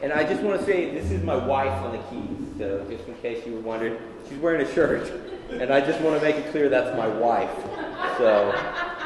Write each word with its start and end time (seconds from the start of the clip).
And 0.00 0.12
I 0.12 0.22
just 0.22 0.42
want 0.42 0.60
to 0.60 0.64
say, 0.64 0.90
this 0.90 1.10
is 1.10 1.24
my 1.24 1.34
wife 1.34 1.72
on 1.82 1.90
the 1.90 1.98
keys. 2.04 2.58
So 2.58 2.86
just 2.88 3.08
in 3.08 3.14
case 3.16 3.44
you 3.44 3.54
were 3.54 3.60
wondering, 3.60 3.98
she's 4.28 4.38
wearing 4.38 4.64
a 4.64 4.72
shirt. 4.72 5.10
And 5.50 5.72
I 5.72 5.80
just 5.80 6.00
want 6.02 6.16
to 6.16 6.24
make 6.24 6.36
it 6.36 6.50
clear 6.52 6.68
that's 6.68 6.96
my 6.96 7.08
wife. 7.08 7.50
So 8.16 8.52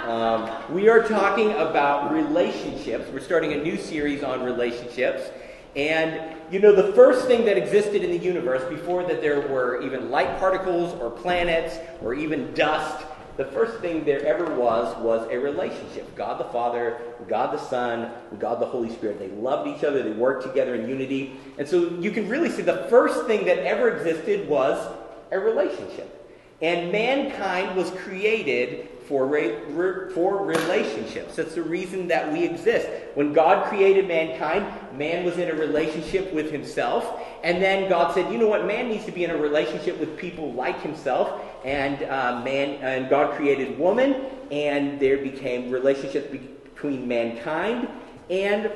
um, 0.06 0.50
we 0.74 0.90
are 0.90 1.02
talking 1.02 1.52
about 1.52 2.12
relationships. 2.12 3.08
We're 3.10 3.20
starting 3.20 3.54
a 3.54 3.62
new 3.62 3.78
series 3.78 4.22
on 4.22 4.42
relationships. 4.42 5.30
And, 5.76 6.36
you 6.50 6.58
know, 6.58 6.74
the 6.74 6.92
first 6.92 7.26
thing 7.26 7.46
that 7.46 7.56
existed 7.56 8.04
in 8.04 8.10
the 8.10 8.18
universe 8.18 8.62
before 8.68 9.02
that 9.04 9.22
there 9.22 9.40
were 9.48 9.80
even 9.80 10.10
light 10.10 10.38
particles 10.38 10.92
or 11.00 11.10
planets 11.10 11.78
or 12.02 12.12
even 12.12 12.52
dust 12.52 13.06
the 13.36 13.46
first 13.46 13.78
thing 13.80 14.04
there 14.04 14.24
ever 14.26 14.54
was 14.54 14.96
was 14.98 15.26
a 15.30 15.38
relationship. 15.38 16.14
God 16.16 16.38
the 16.38 16.44
Father, 16.44 17.00
God 17.28 17.52
the 17.52 17.64
Son, 17.64 18.10
God 18.38 18.60
the 18.60 18.66
Holy 18.66 18.90
Spirit. 18.90 19.18
They 19.18 19.28
loved 19.28 19.68
each 19.68 19.84
other, 19.84 20.02
they 20.02 20.12
worked 20.12 20.44
together 20.44 20.74
in 20.74 20.88
unity. 20.88 21.34
And 21.58 21.66
so 21.66 21.90
you 22.00 22.10
can 22.10 22.28
really 22.28 22.50
see 22.50 22.62
the 22.62 22.86
first 22.88 23.26
thing 23.26 23.46
that 23.46 23.58
ever 23.58 23.96
existed 23.96 24.48
was 24.48 24.94
a 25.30 25.38
relationship. 25.38 26.18
And 26.60 26.92
mankind 26.92 27.76
was 27.76 27.90
created 27.90 28.88
for, 29.08 30.10
for 30.14 30.44
relationships. 30.44 31.36
That's 31.36 31.54
the 31.54 31.62
reason 31.62 32.08
that 32.08 32.32
we 32.32 32.44
exist. 32.44 32.88
When 33.14 33.32
God 33.32 33.68
created 33.68 34.06
mankind, 34.08 34.66
man 34.96 35.24
was 35.24 35.38
in 35.38 35.50
a 35.50 35.54
relationship 35.54 36.32
with 36.32 36.52
himself. 36.52 37.20
And 37.42 37.60
then 37.60 37.88
God 37.88 38.14
said, 38.14 38.32
you 38.32 38.38
know 38.38 38.46
what? 38.46 38.66
Man 38.66 38.88
needs 38.88 39.04
to 39.06 39.12
be 39.12 39.24
in 39.24 39.30
a 39.30 39.36
relationship 39.36 39.98
with 39.98 40.16
people 40.16 40.52
like 40.52 40.80
himself. 40.80 41.42
And, 41.64 42.02
uh, 42.02 42.42
man, 42.44 42.80
and 42.82 43.08
God 43.08 43.36
created 43.36 43.78
woman, 43.78 44.26
and 44.50 44.98
there 44.98 45.18
became 45.18 45.70
relationships 45.70 46.28
between 46.30 47.06
mankind. 47.06 47.88
And 48.30 48.70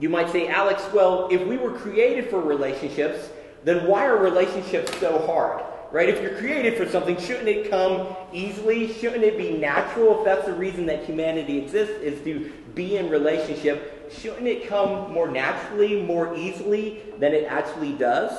you 0.00 0.08
might 0.08 0.30
say, 0.30 0.48
Alex, 0.48 0.82
well, 0.92 1.28
if 1.30 1.46
we 1.46 1.56
were 1.56 1.72
created 1.72 2.30
for 2.30 2.40
relationships, 2.40 3.30
then 3.64 3.86
why 3.86 4.06
are 4.06 4.16
relationships 4.16 4.96
so 4.98 5.26
hard? 5.26 5.62
right? 5.94 6.08
If 6.08 6.20
you're 6.20 6.36
created 6.38 6.76
for 6.76 6.88
something, 6.88 7.16
shouldn't 7.20 7.46
it 7.46 7.70
come 7.70 8.16
easily? 8.32 8.92
Shouldn't 8.94 9.22
it 9.22 9.38
be 9.38 9.52
natural? 9.52 10.18
If 10.18 10.24
that's 10.24 10.44
the 10.44 10.52
reason 10.52 10.86
that 10.86 11.04
humanity 11.04 11.56
exists, 11.56 11.94
is 12.02 12.20
to 12.24 12.52
be 12.74 12.96
in 12.96 13.08
relationship, 13.08 14.12
shouldn't 14.12 14.48
it 14.48 14.68
come 14.68 15.12
more 15.12 15.30
naturally, 15.30 16.02
more 16.02 16.36
easily 16.36 17.00
than 17.20 17.32
it 17.32 17.44
actually 17.44 17.92
does? 17.92 18.32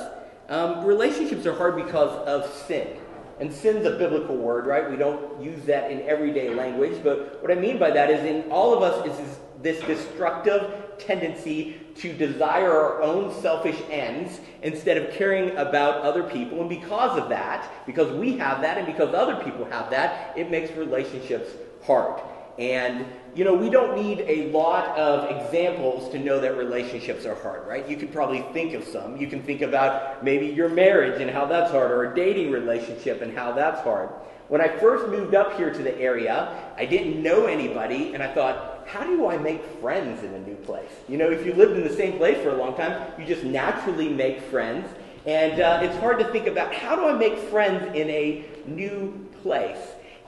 Um, 0.50 0.84
relationships 0.84 1.46
are 1.46 1.54
hard 1.54 1.76
because 1.76 2.10
of 2.28 2.52
sin. 2.66 2.98
And 3.38 3.52
sin's 3.52 3.86
a 3.86 3.90
biblical 3.90 4.36
word, 4.36 4.66
right? 4.66 4.90
We 4.90 4.96
don't 4.96 5.42
use 5.42 5.64
that 5.66 5.90
in 5.90 6.00
everyday 6.02 6.50
language. 6.50 7.02
But 7.04 7.42
what 7.42 7.50
I 7.50 7.54
mean 7.54 7.78
by 7.78 7.90
that 7.90 8.10
is 8.10 8.24
in 8.24 8.50
all 8.50 8.74
of 8.74 8.82
us 8.82 9.06
is 9.06 9.38
this 9.62 9.80
destructive 9.84 10.96
tendency 10.98 11.80
to 11.96 12.12
desire 12.12 12.70
our 12.70 13.02
own 13.02 13.32
selfish 13.42 13.80
ends 13.90 14.40
instead 14.62 14.96
of 14.96 15.12
caring 15.14 15.50
about 15.56 16.02
other 16.02 16.22
people. 16.22 16.60
And 16.60 16.68
because 16.68 17.18
of 17.18 17.28
that, 17.28 17.70
because 17.86 18.10
we 18.16 18.36
have 18.38 18.60
that 18.62 18.78
and 18.78 18.86
because 18.86 19.14
other 19.14 19.36
people 19.42 19.64
have 19.66 19.90
that, 19.90 20.36
it 20.36 20.50
makes 20.50 20.70
relationships 20.72 21.50
hard. 21.84 22.20
And, 22.58 23.06
you 23.34 23.44
know, 23.44 23.54
we 23.54 23.68
don't 23.68 24.02
need 24.02 24.20
a 24.20 24.50
lot 24.50 24.96
of 24.96 25.30
examples 25.30 26.10
to 26.12 26.18
know 26.18 26.40
that 26.40 26.56
relationships 26.56 27.26
are 27.26 27.34
hard, 27.34 27.66
right? 27.68 27.86
You 27.86 27.96
could 27.96 28.12
probably 28.12 28.42
think 28.52 28.72
of 28.72 28.84
some. 28.84 29.18
You 29.18 29.26
can 29.26 29.42
think 29.42 29.60
about 29.60 30.24
maybe 30.24 30.46
your 30.46 30.70
marriage 30.70 31.20
and 31.20 31.30
how 31.30 31.44
that's 31.44 31.70
hard, 31.70 31.90
or 31.90 32.12
a 32.12 32.14
dating 32.14 32.50
relationship 32.50 33.20
and 33.20 33.36
how 33.36 33.52
that's 33.52 33.80
hard. 33.82 34.08
When 34.48 34.60
I 34.60 34.68
first 34.68 35.08
moved 35.08 35.34
up 35.34 35.56
here 35.56 35.72
to 35.72 35.82
the 35.82 35.98
area, 35.98 36.72
I 36.76 36.86
didn't 36.86 37.20
know 37.22 37.46
anybody, 37.46 38.14
and 38.14 38.22
I 38.22 38.32
thought, 38.32 38.86
how 38.86 39.04
do 39.04 39.26
I 39.26 39.36
make 39.36 39.62
friends 39.80 40.22
in 40.22 40.32
a 40.32 40.38
new 40.38 40.54
place? 40.54 40.90
You 41.08 41.18
know, 41.18 41.30
if 41.30 41.44
you 41.44 41.52
lived 41.52 41.72
in 41.72 41.82
the 41.82 41.94
same 41.94 42.16
place 42.16 42.38
for 42.42 42.50
a 42.50 42.56
long 42.56 42.76
time, 42.76 43.10
you 43.18 43.26
just 43.26 43.42
naturally 43.42 44.08
make 44.08 44.40
friends. 44.42 44.88
And 45.26 45.60
uh, 45.60 45.80
it's 45.82 45.96
hard 45.98 46.20
to 46.20 46.24
think 46.26 46.46
about 46.46 46.72
how 46.72 46.94
do 46.94 47.06
I 47.06 47.12
make 47.12 47.36
friends 47.36 47.84
in 47.96 48.08
a 48.08 48.44
new 48.66 49.28
place? 49.42 49.78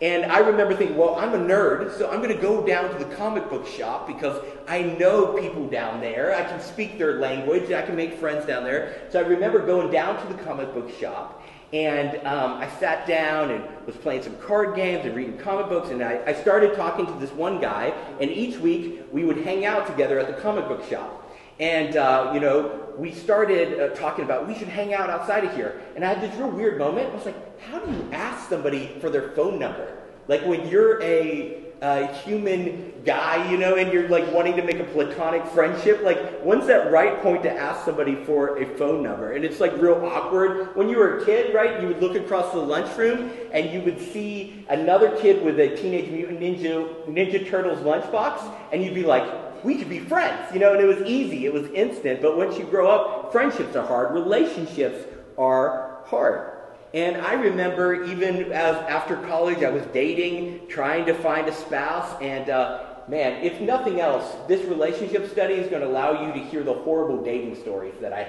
And 0.01 0.31
I 0.31 0.39
remember 0.39 0.77
thinking, 0.77 0.97
well, 0.97 1.17
I'm 1.17 1.35
a 1.35 1.39
nerd, 1.39 1.97
so 1.99 2.09
I'm 2.09 2.23
going 2.23 2.35
to 2.35 2.41
go 2.41 2.65
down 2.65 2.89
to 2.91 3.05
the 3.05 3.17
comic 3.17 3.51
book 3.51 3.67
shop 3.67 4.07
because 4.07 4.41
I 4.69 4.83
know 4.83 5.37
people 5.39 5.67
down 5.67 6.01
there. 6.01 6.35
I 6.35 6.45
can 6.45 6.61
speak 6.61 6.99
their 6.99 7.19
language. 7.19 7.73
I 7.73 7.83
can 7.83 7.97
make 7.97 8.15
friends 8.15 8.47
down 8.47 8.63
there. 8.63 9.09
So 9.11 9.19
I 9.19 9.27
remember 9.27 9.65
going 9.67 9.91
down 9.91 10.25
to 10.25 10.33
the 10.33 10.41
comic 10.45 10.73
book 10.73 10.89
shop 11.01 11.43
and 11.73 12.17
um, 12.27 12.55
I 12.55 12.69
sat 12.79 13.07
down 13.07 13.51
and 13.51 13.63
was 13.85 13.97
playing 13.97 14.23
some 14.23 14.37
card 14.39 14.75
games 14.75 15.05
and 15.05 15.15
reading 15.15 15.37
comic 15.37 15.69
books. 15.69 15.91
And 15.91 16.03
I, 16.03 16.23
I 16.27 16.33
started 16.33 16.75
talking 16.75 17.05
to 17.05 17.13
this 17.15 17.31
one 17.33 17.61
guy. 17.61 17.93
And 18.21 18.31
each 18.31 18.59
week 18.59 19.03
we 19.13 19.25
would 19.25 19.39
hang 19.39 19.67
out 19.67 19.87
together 19.87 20.19
at 20.19 20.29
the 20.29 20.41
comic 20.41 20.67
book 20.67 20.89
shop. 20.89 21.18
And, 21.61 21.97
uh, 21.97 22.31
you 22.35 22.41
know, 22.41 22.89
we 22.97 23.13
started 23.13 23.81
uh, 23.81 23.95
talking 23.95 24.25
about 24.25 24.47
we 24.47 24.55
should 24.55 24.69
hang 24.69 24.95
out 24.95 25.11
outside 25.11 25.45
of 25.45 25.55
here. 25.55 25.81
And 25.95 26.05
I 26.05 26.15
had 26.15 26.21
this 26.21 26.37
real 26.39 26.51
weird 26.51 26.79
moment. 26.79 27.11
I 27.11 27.15
was 27.15 27.27
like, 27.27 27.61
how 27.61 27.79
do 27.79 27.91
you 27.91 28.09
ask 28.13 28.49
somebody 28.49 28.97
for 29.01 29.11
their 29.11 29.31
phone 29.31 29.59
number? 29.59 29.97
Like 30.27 30.45
when 30.45 30.69
you're 30.69 31.03
a 31.03 31.65
uh, 31.81 32.13
human 32.23 32.93
guy, 33.05 33.51
you 33.51 33.57
know, 33.57 33.77
and 33.77 33.93
you're 33.93 34.09
like 34.09 34.31
wanting 34.33 34.57
to 34.57 34.63
make 34.63 34.81
a 34.81 34.85
platonic 34.85 35.47
friendship, 35.47 36.03
like 36.03 36.41
when's 36.41 36.67
that 36.67 36.91
right 36.91 37.23
point 37.23 37.43
to 37.45 37.51
ask 37.51 37.85
somebody 37.85 38.17
for 38.25 38.59
a 38.59 38.77
phone 38.77 39.03
number? 39.03 39.33
And 39.33 39.45
it's 39.45 39.61
like 39.61 39.73
real 39.81 39.95
awkward. 40.05 40.77
When 40.77 40.89
you 40.89 40.99
were 40.99 41.19
a 41.19 41.25
kid, 41.25 41.55
right, 41.55 41.81
you 41.81 41.89
would 41.89 42.01
look 42.01 42.17
across 42.17 42.53
the 42.53 42.59
lunchroom 42.59 43.31
and 43.53 43.71
you 43.71 43.81
would 43.83 44.01
see 44.13 44.65
another 44.69 45.17
kid 45.19 45.45
with 45.45 45.59
a 45.61 45.77
Teenage 45.77 46.11
Mutant 46.11 46.41
Ninja 46.41 47.07
Ninja 47.07 47.49
Turtles 47.49 47.79
lunchbox, 47.79 48.43
and 48.73 48.83
you'd 48.83 48.95
be 48.95 49.05
like, 49.05 49.25
we 49.65 49.77
could 49.77 49.89
be 49.89 49.99
friends, 49.99 50.53
you 50.53 50.61
know, 50.61 50.73
and 50.73 50.81
it 50.81 50.87
was 50.87 51.07
easy, 51.07 51.47
it 51.47 51.53
was 51.53 51.69
instant. 51.71 52.23
But 52.23 52.37
once 52.37 52.59
you 52.59 52.65
grow 52.65 52.89
up, 52.89 53.33
friendships 53.33 53.77
are 53.77 53.87
hard, 53.87 54.15
relationships 54.15 55.05
are 55.37 56.01
hard. 56.07 56.53
And 56.95 57.19
I 57.19 57.35
remember 57.35 58.05
even 58.05 58.51
as 58.53 58.77
after 58.89 59.17
college, 59.17 59.63
I 59.63 59.71
was 59.71 59.85
dating, 59.93 60.69
trying 60.69 61.05
to 61.07 61.15
find 61.15 61.47
a 61.47 61.55
spouse, 61.55 62.17
and 62.23 62.49
uh, 62.49 62.85
man, 63.09 63.45
if 63.45 63.61
nothing 63.61 64.01
else, 64.01 64.37
this 64.47 64.65
relationship 64.67 65.31
study 65.31 65.55
is 65.55 65.69
going 65.69 65.83
to 65.83 65.89
allow 65.89 66.27
you 66.27 66.33
to 66.33 66.39
hear 66.49 66.63
the 66.63 66.73
horrible 66.73 67.23
dating 67.23 67.57
stories 67.57 67.95
that 68.01 68.13
I 68.13 68.23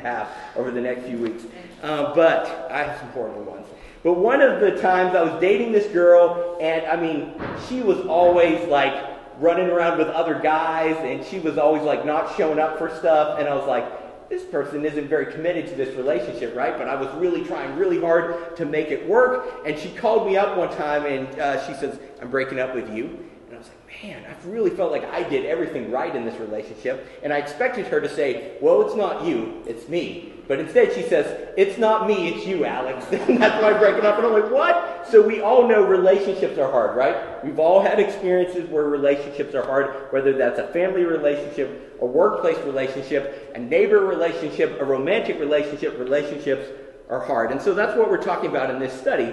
have 0.00 0.28
over 0.56 0.70
the 0.70 0.80
next 0.80 1.04
few 1.04 1.18
weeks. 1.18 1.44
Uh, 1.82 2.14
but 2.14 2.68
I 2.70 2.84
have 2.84 2.98
some 2.98 3.10
horrible 3.10 3.42
ones. 3.42 3.66
But 4.02 4.14
one 4.14 4.40
of 4.40 4.60
the 4.60 4.80
times 4.80 5.14
I 5.14 5.22
was 5.22 5.40
dating 5.40 5.72
this 5.72 5.86
girl, 5.92 6.56
and 6.60 6.86
I 6.86 6.96
mean, 6.96 7.34
she 7.68 7.82
was 7.82 7.98
always 8.06 8.66
like 8.68 9.15
running 9.38 9.68
around 9.68 9.98
with 9.98 10.08
other 10.08 10.38
guys, 10.38 10.96
and 10.98 11.24
she 11.24 11.38
was 11.38 11.58
always 11.58 11.82
like 11.82 12.04
not 12.04 12.36
showing 12.36 12.58
up 12.58 12.78
for 12.78 12.94
stuff, 12.96 13.38
and 13.38 13.48
I 13.48 13.54
was 13.54 13.66
like, 13.66 14.28
this 14.28 14.44
person 14.44 14.84
isn't 14.84 15.08
very 15.08 15.32
committed 15.32 15.68
to 15.68 15.74
this 15.74 15.94
relationship, 15.96 16.56
right? 16.56 16.76
But 16.76 16.88
I 16.88 17.00
was 17.00 17.08
really 17.14 17.44
trying 17.44 17.76
really 17.76 18.00
hard 18.00 18.56
to 18.56 18.64
make 18.64 18.88
it 18.88 19.08
work. 19.08 19.62
And 19.64 19.78
she 19.78 19.90
called 19.90 20.26
me 20.26 20.36
up 20.36 20.56
one 20.56 20.74
time 20.76 21.06
and 21.06 21.28
uh, 21.38 21.64
she 21.66 21.74
says, 21.74 21.98
I'm 22.20 22.30
breaking 22.30 22.58
up 22.58 22.74
with 22.74 22.92
you. 22.92 23.04
And 23.46 23.54
I 23.54 23.58
was 23.58 23.68
like, 23.68 24.02
man, 24.02 24.24
I've 24.28 24.44
really 24.46 24.70
felt 24.70 24.90
like 24.90 25.04
I 25.04 25.22
did 25.28 25.46
everything 25.46 25.90
right 25.92 26.14
in 26.14 26.24
this 26.24 26.38
relationship. 26.40 27.20
And 27.22 27.32
I 27.32 27.38
expected 27.38 27.86
her 27.86 28.00
to 28.00 28.08
say, 28.08 28.56
well, 28.60 28.82
it's 28.82 28.96
not 28.96 29.24
you, 29.24 29.62
it's 29.66 29.88
me. 29.88 30.32
But 30.48 30.60
instead, 30.60 30.92
she 30.92 31.02
says, 31.02 31.48
It's 31.56 31.78
not 31.78 32.06
me, 32.06 32.28
it's 32.28 32.46
you, 32.46 32.64
Alex. 32.64 33.06
and 33.10 33.40
that's 33.40 33.62
why 33.62 33.72
I'm 33.72 33.78
breaking 33.78 34.04
up. 34.04 34.16
And 34.18 34.26
I'm 34.26 34.32
like, 34.32 34.50
What? 34.50 35.06
So 35.10 35.26
we 35.26 35.40
all 35.40 35.66
know 35.68 35.84
relationships 35.84 36.58
are 36.58 36.70
hard, 36.70 36.96
right? 36.96 37.44
We've 37.44 37.58
all 37.58 37.80
had 37.80 37.98
experiences 37.98 38.68
where 38.70 38.84
relationships 38.84 39.54
are 39.54 39.64
hard, 39.64 40.12
whether 40.12 40.32
that's 40.32 40.58
a 40.58 40.68
family 40.68 41.04
relationship, 41.04 41.98
a 42.00 42.06
workplace 42.06 42.58
relationship, 42.64 43.52
a 43.54 43.58
neighbor 43.58 44.00
relationship, 44.00 44.80
a 44.80 44.84
romantic 44.84 45.38
relationship. 45.38 45.98
Relationships 45.98 46.68
are 47.08 47.20
hard. 47.20 47.50
And 47.50 47.60
so 47.60 47.74
that's 47.74 47.96
what 47.96 48.10
we're 48.10 48.22
talking 48.22 48.50
about 48.50 48.70
in 48.70 48.78
this 48.78 48.98
study. 48.98 49.32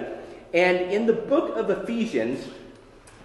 And 0.52 0.92
in 0.92 1.06
the 1.06 1.12
book 1.12 1.56
of 1.56 1.70
Ephesians, 1.70 2.46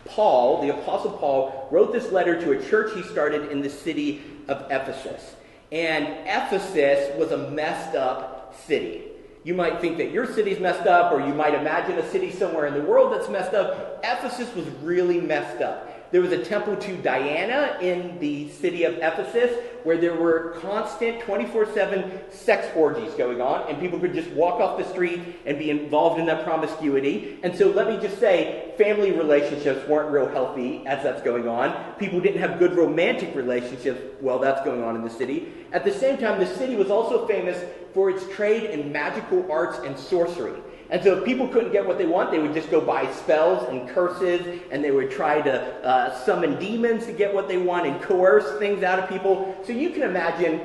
Paul, 0.06 0.62
the 0.62 0.70
Apostle 0.70 1.12
Paul, 1.12 1.68
wrote 1.72 1.94
this 1.94 2.12
letter 2.12 2.42
to 2.42 2.52
a 2.54 2.70
church 2.70 2.94
he 2.96 3.04
started 3.04 3.52
in 3.52 3.62
the 3.62 3.70
city 3.70 4.24
of 4.48 4.66
Ephesus. 4.72 5.36
And 5.72 6.08
Ephesus 6.28 7.16
was 7.18 7.32
a 7.32 7.50
messed 7.52 7.96
up 7.96 8.56
city. 8.66 9.04
You 9.44 9.54
might 9.54 9.80
think 9.80 9.98
that 9.98 10.12
your 10.12 10.26
city's 10.26 10.60
messed 10.60 10.86
up, 10.88 11.12
or 11.14 11.22
you 11.22 11.34
might 11.34 11.54
imagine 11.54 11.98
a 11.98 12.10
city 12.10 12.32
somewhere 12.32 12.66
in 12.66 12.74
the 12.74 12.82
world 12.82 13.14
that's 13.14 13.30
messed 13.30 13.54
up. 13.54 14.00
Ephesus 14.04 14.54
was 14.56 14.68
really 14.84 15.22
messed 15.22 15.62
up. 15.62 15.89
There 16.12 16.22
was 16.22 16.32
a 16.32 16.44
temple 16.44 16.76
to 16.76 16.98
Diana 16.98 17.78
in 17.82 18.18
the 18.20 18.50
city 18.50 18.84
of 18.84 18.96
Ephesus 18.96 19.56
where 19.84 19.98
there 19.98 20.16
were 20.16 20.58
constant 20.60 21.22
24 21.22 21.74
7 21.74 22.12
sex 22.32 22.68
orgies 22.76 23.14
going 23.14 23.42
on, 23.42 23.70
and 23.70 23.80
people 23.80 24.00
could 24.00 24.14
just 24.14 24.30
walk 24.32 24.60
off 24.60 24.78
the 24.78 24.90
street 24.90 25.22
and 25.46 25.60
be 25.60 25.70
involved 25.70 26.20
in 26.20 26.26
that 26.26 26.44
promiscuity. 26.44 27.38
And 27.44 27.56
so 27.56 27.70
let 27.70 27.88
me 27.88 28.00
just 28.02 28.20
say, 28.20 28.74
family 28.78 29.12
relationships 29.12 29.88
weren't 29.88 30.12
real 30.12 30.28
healthy 30.28 30.86
as 30.88 31.04
that's 31.04 31.22
going 31.22 31.48
on. 31.48 31.94
People 32.00 32.20
didn't 32.20 32.42
have 32.42 32.58
good 32.58 32.76
romantic 32.76 33.36
relationships 33.36 34.02
while 34.20 34.40
that's 34.40 34.64
going 34.66 34.84
on 34.84 34.96
in 34.96 35.04
the 35.04 35.10
city. 35.10 35.54
At 35.72 35.86
the 35.86 35.94
same 35.94 36.18
time, 36.18 36.40
the 36.40 36.48
city 36.48 36.76
was 36.76 36.90
also 36.90 37.28
famous 37.28 37.64
for 37.94 38.10
its 38.10 38.28
trade 38.36 38.64
in 38.72 38.92
magical 38.92 39.50
arts 39.52 39.78
and 39.80 39.98
sorcery. 39.98 40.60
And 40.92 41.04
so 41.04 41.18
if 41.18 41.26
people 41.26 41.48
couldn't 41.48 41.72
get 41.72 41.86
what 41.86 41.98
they 42.00 42.08
want, 42.08 42.32
they 42.32 42.40
would 42.40 42.54
just 42.54 42.72
go 42.72 42.82
buy 42.82 43.12
spells 43.12 43.70
and 43.70 43.88
curses, 43.90 44.62
and 44.72 44.84
they 44.84 44.92
would 44.92 45.12
try 45.12 45.40
to 45.42 45.86
uh, 45.86 46.18
summon 46.26 46.60
demons 46.60 47.06
to 47.06 47.14
get 47.14 47.34
what 47.34 47.48
they 47.48 47.58
want 47.58 47.86
and 47.86 48.02
coerce 48.02 48.58
things 48.58 48.82
out 48.82 48.98
of 48.98 49.08
people. 49.08 49.56
So 49.64 49.72
you 49.72 49.92
can 49.92 50.02
imagine 50.02 50.62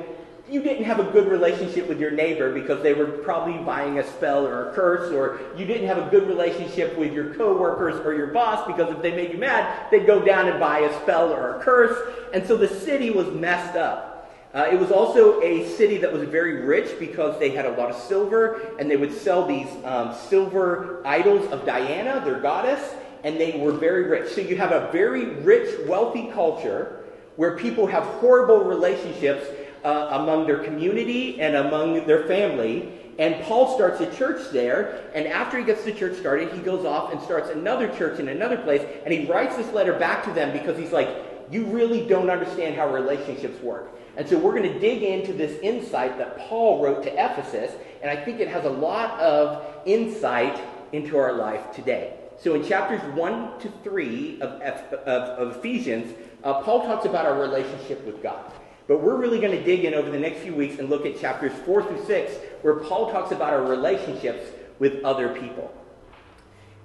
you 0.49 0.61
didn't 0.61 0.83
have 0.85 0.99
a 0.99 1.11
good 1.11 1.27
relationship 1.27 1.87
with 1.87 1.99
your 1.99 2.11
neighbor 2.11 2.53
because 2.53 2.81
they 2.83 2.93
were 2.93 3.05
probably 3.05 3.57
buying 3.63 3.99
a 3.99 4.07
spell 4.07 4.45
or 4.45 4.69
a 4.69 4.73
curse, 4.73 5.11
or 5.11 5.39
you 5.55 5.65
didn't 5.65 5.87
have 5.87 5.97
a 5.97 6.09
good 6.09 6.27
relationship 6.27 6.97
with 6.97 7.13
your 7.13 7.33
coworkers 7.35 8.03
or 8.05 8.13
your 8.15 8.27
boss 8.27 8.65
because 8.67 8.91
if 8.91 9.01
they 9.01 9.15
made 9.15 9.31
you 9.31 9.37
mad, 9.37 9.89
they'd 9.91 10.05
go 10.07 10.23
down 10.23 10.47
and 10.47 10.59
buy 10.59 10.79
a 10.79 11.01
spell 11.01 11.31
or 11.31 11.57
a 11.57 11.63
curse. 11.63 11.97
And 12.33 12.45
so 12.45 12.57
the 12.57 12.67
city 12.67 13.09
was 13.09 13.27
messed 13.27 13.75
up. 13.75 14.14
Uh, 14.55 14.69
it 14.71 14.79
was 14.79 14.89
also 14.89 15.41
a 15.41 15.67
city 15.67 15.97
that 15.97 16.11
was 16.11 16.23
very 16.23 16.61
rich 16.61 16.97
because 16.97 17.37
they 17.39 17.49
had 17.49 17.65
a 17.65 17.71
lot 17.71 17.91
of 17.91 17.97
silver, 17.97 18.61
and 18.79 18.89
they 18.89 18.95
would 18.95 19.11
sell 19.11 19.45
these 19.45 19.67
um, 19.83 20.15
silver 20.29 21.01
idols 21.05 21.45
of 21.51 21.65
Diana, 21.65 22.23
their 22.23 22.39
goddess, 22.39 22.95
and 23.25 23.37
they 23.37 23.59
were 23.59 23.73
very 23.73 24.03
rich. 24.03 24.31
So 24.31 24.39
you 24.39 24.55
have 24.55 24.71
a 24.71 24.89
very 24.93 25.25
rich, 25.25 25.77
wealthy 25.89 26.27
culture 26.31 27.03
where 27.35 27.57
people 27.57 27.85
have 27.85 28.03
horrible 28.03 28.59
relationships 28.63 29.45
uh, 29.83 30.07
among 30.11 30.47
their 30.47 30.59
community 30.59 31.41
and 31.41 31.57
among 31.57 32.07
their 32.07 32.25
family. 32.25 32.93
And 33.19 33.43
Paul 33.43 33.75
starts 33.75 33.99
a 33.99 34.09
church 34.15 34.51
there, 34.53 35.03
and 35.13 35.27
after 35.27 35.57
he 35.57 35.65
gets 35.65 35.83
the 35.83 35.91
church 35.91 36.17
started, 36.17 36.53
he 36.53 36.59
goes 36.59 36.85
off 36.85 37.11
and 37.11 37.21
starts 37.21 37.49
another 37.49 37.89
church 37.97 38.19
in 38.21 38.29
another 38.29 38.57
place, 38.57 38.87
and 39.03 39.13
he 39.13 39.25
writes 39.25 39.57
this 39.57 39.71
letter 39.73 39.99
back 39.99 40.23
to 40.23 40.31
them 40.31 40.53
because 40.53 40.77
he's 40.77 40.93
like, 40.93 41.09
You 41.51 41.65
really 41.65 42.07
don't 42.07 42.29
understand 42.29 42.75
how 42.75 42.91
relationships 42.91 43.61
work. 43.61 43.91
And 44.17 44.27
so 44.27 44.37
we're 44.37 44.55
going 44.55 44.71
to 44.71 44.79
dig 44.79 45.03
into 45.03 45.33
this 45.33 45.59
insight 45.61 46.17
that 46.17 46.37
Paul 46.37 46.81
wrote 46.81 47.03
to 47.03 47.11
Ephesus, 47.13 47.71
and 48.01 48.09
I 48.09 48.23
think 48.23 48.39
it 48.39 48.47
has 48.47 48.65
a 48.65 48.69
lot 48.69 49.19
of 49.19 49.65
insight 49.85 50.59
into 50.93 51.17
our 51.17 51.33
life 51.33 51.73
today. 51.75 52.17
So 52.37 52.53
in 52.53 52.65
chapters 52.65 53.01
1 53.15 53.59
to 53.59 53.69
3 53.83 54.41
of, 54.41 54.61
of, 54.61 54.93
of 54.93 55.57
Ephesians, 55.57 56.13
uh, 56.43 56.61
Paul 56.61 56.85
talks 56.85 57.05
about 57.05 57.25
our 57.25 57.39
relationship 57.39 58.05
with 58.05 58.21
God. 58.21 58.51
But 58.87 59.01
we're 59.01 59.17
really 59.17 59.39
going 59.39 59.57
to 59.57 59.63
dig 59.63 59.83
in 59.83 59.93
over 59.93 60.11
the 60.11 60.19
next 60.19 60.41
few 60.41 60.53
weeks 60.53 60.77
and 60.79 60.89
look 60.89 61.05
at 61.05 61.19
chapters 61.19 61.53
4 61.65 61.83
through 61.83 62.05
6, 62.05 62.33
where 62.61 62.75
Paul 62.75 63.11
talks 63.11 63.31
about 63.31 63.53
our 63.53 63.63
relationships 63.63 64.47
with 64.79 65.03
other 65.03 65.29
people. 65.29 65.73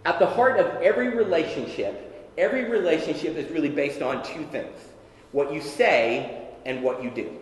At 0.05 0.19
the 0.19 0.27
heart 0.27 0.59
of 0.59 0.67
every 0.83 1.11
relationship, 1.11 2.10
every 2.39 2.69
relationship 2.69 3.37
is 3.37 3.51
really 3.51 3.69
based 3.69 4.03
on 4.03 4.25
two 4.25 4.45
things 4.47 4.79
what 5.33 5.53
you 5.53 5.61
say 5.61 6.49
and 6.67 6.83
what 6.83 7.03
you 7.03 7.11
do. 7.11 7.39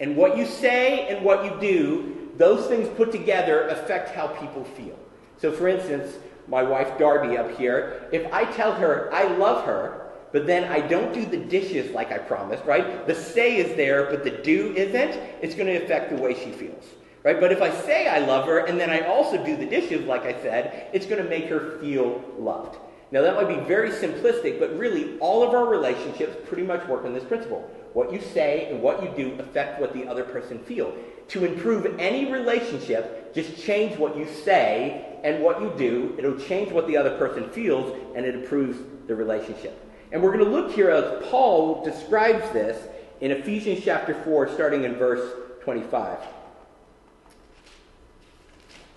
And 0.00 0.16
what 0.16 0.36
you 0.36 0.46
say 0.46 1.08
and 1.08 1.24
what 1.24 1.44
you 1.44 1.60
do, 1.60 2.30
those 2.36 2.66
things 2.66 2.88
put 2.96 3.12
together 3.12 3.68
affect 3.68 4.14
how 4.14 4.28
people 4.28 4.64
feel. 4.64 4.98
So, 5.38 5.52
for 5.52 5.68
instance, 5.68 6.16
my 6.46 6.62
wife 6.62 6.98
Darby 6.98 7.36
up 7.36 7.56
here, 7.58 8.08
if 8.12 8.32
I 8.32 8.44
tell 8.52 8.72
her 8.72 9.12
I 9.12 9.24
love 9.24 9.64
her, 9.66 10.10
but 10.32 10.46
then 10.46 10.70
I 10.70 10.80
don't 10.80 11.12
do 11.12 11.24
the 11.24 11.36
dishes 11.36 11.92
like 11.92 12.12
I 12.12 12.18
promised, 12.18 12.64
right? 12.64 13.06
The 13.06 13.14
say 13.14 13.56
is 13.56 13.76
there, 13.76 14.10
but 14.10 14.24
the 14.24 14.30
do 14.30 14.74
isn't, 14.76 15.20
it's 15.42 15.54
going 15.54 15.66
to 15.66 15.82
affect 15.82 16.10
the 16.10 16.20
way 16.20 16.34
she 16.34 16.52
feels, 16.52 16.84
right? 17.22 17.40
But 17.40 17.52
if 17.52 17.62
I 17.62 17.70
say 17.70 18.08
I 18.08 18.18
love 18.18 18.46
her 18.46 18.58
and 18.58 18.78
then 18.78 18.90
I 18.90 19.00
also 19.00 19.42
do 19.42 19.56
the 19.56 19.66
dishes 19.66 20.04
like 20.06 20.22
I 20.22 20.40
said, 20.42 20.88
it's 20.92 21.06
going 21.06 21.22
to 21.22 21.28
make 21.28 21.46
her 21.46 21.78
feel 21.80 22.22
loved. 22.38 22.78
Now, 23.10 23.22
that 23.22 23.34
might 23.34 23.48
be 23.48 23.64
very 23.66 23.90
simplistic, 23.90 24.58
but 24.58 24.78
really, 24.78 25.18
all 25.18 25.42
of 25.42 25.54
our 25.54 25.66
relationships 25.66 26.36
pretty 26.46 26.62
much 26.62 26.86
work 26.86 27.04
on 27.04 27.14
this 27.14 27.24
principle. 27.24 27.60
What 27.94 28.12
you 28.12 28.20
say 28.20 28.68
and 28.70 28.82
what 28.82 29.02
you 29.02 29.10
do 29.16 29.40
affect 29.40 29.80
what 29.80 29.94
the 29.94 30.06
other 30.06 30.24
person 30.24 30.58
feels. 30.58 30.94
To 31.28 31.46
improve 31.46 31.98
any 31.98 32.30
relationship, 32.30 33.34
just 33.34 33.56
change 33.56 33.98
what 33.98 34.16
you 34.16 34.26
say 34.26 35.18
and 35.24 35.42
what 35.42 35.60
you 35.60 35.72
do. 35.78 36.14
It'll 36.18 36.38
change 36.38 36.70
what 36.70 36.86
the 36.86 36.98
other 36.98 37.16
person 37.16 37.48
feels, 37.50 37.96
and 38.14 38.26
it 38.26 38.34
improves 38.34 38.78
the 39.06 39.14
relationship. 39.14 39.84
And 40.12 40.22
we're 40.22 40.32
going 40.32 40.44
to 40.44 40.50
look 40.50 40.72
here 40.72 40.90
as 40.90 41.24
Paul 41.28 41.82
describes 41.84 42.50
this 42.52 42.88
in 43.22 43.30
Ephesians 43.30 43.82
chapter 43.84 44.14
4, 44.22 44.52
starting 44.52 44.84
in 44.84 44.96
verse 44.96 45.32
25. 45.62 46.18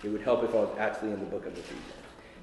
It 0.04 0.08
would 0.08 0.22
help 0.22 0.44
if 0.44 0.50
I 0.50 0.56
was 0.56 0.76
actually 0.78 1.12
in 1.12 1.20
the 1.20 1.26
book 1.26 1.46
of 1.46 1.52
Ephesians. 1.52 2.01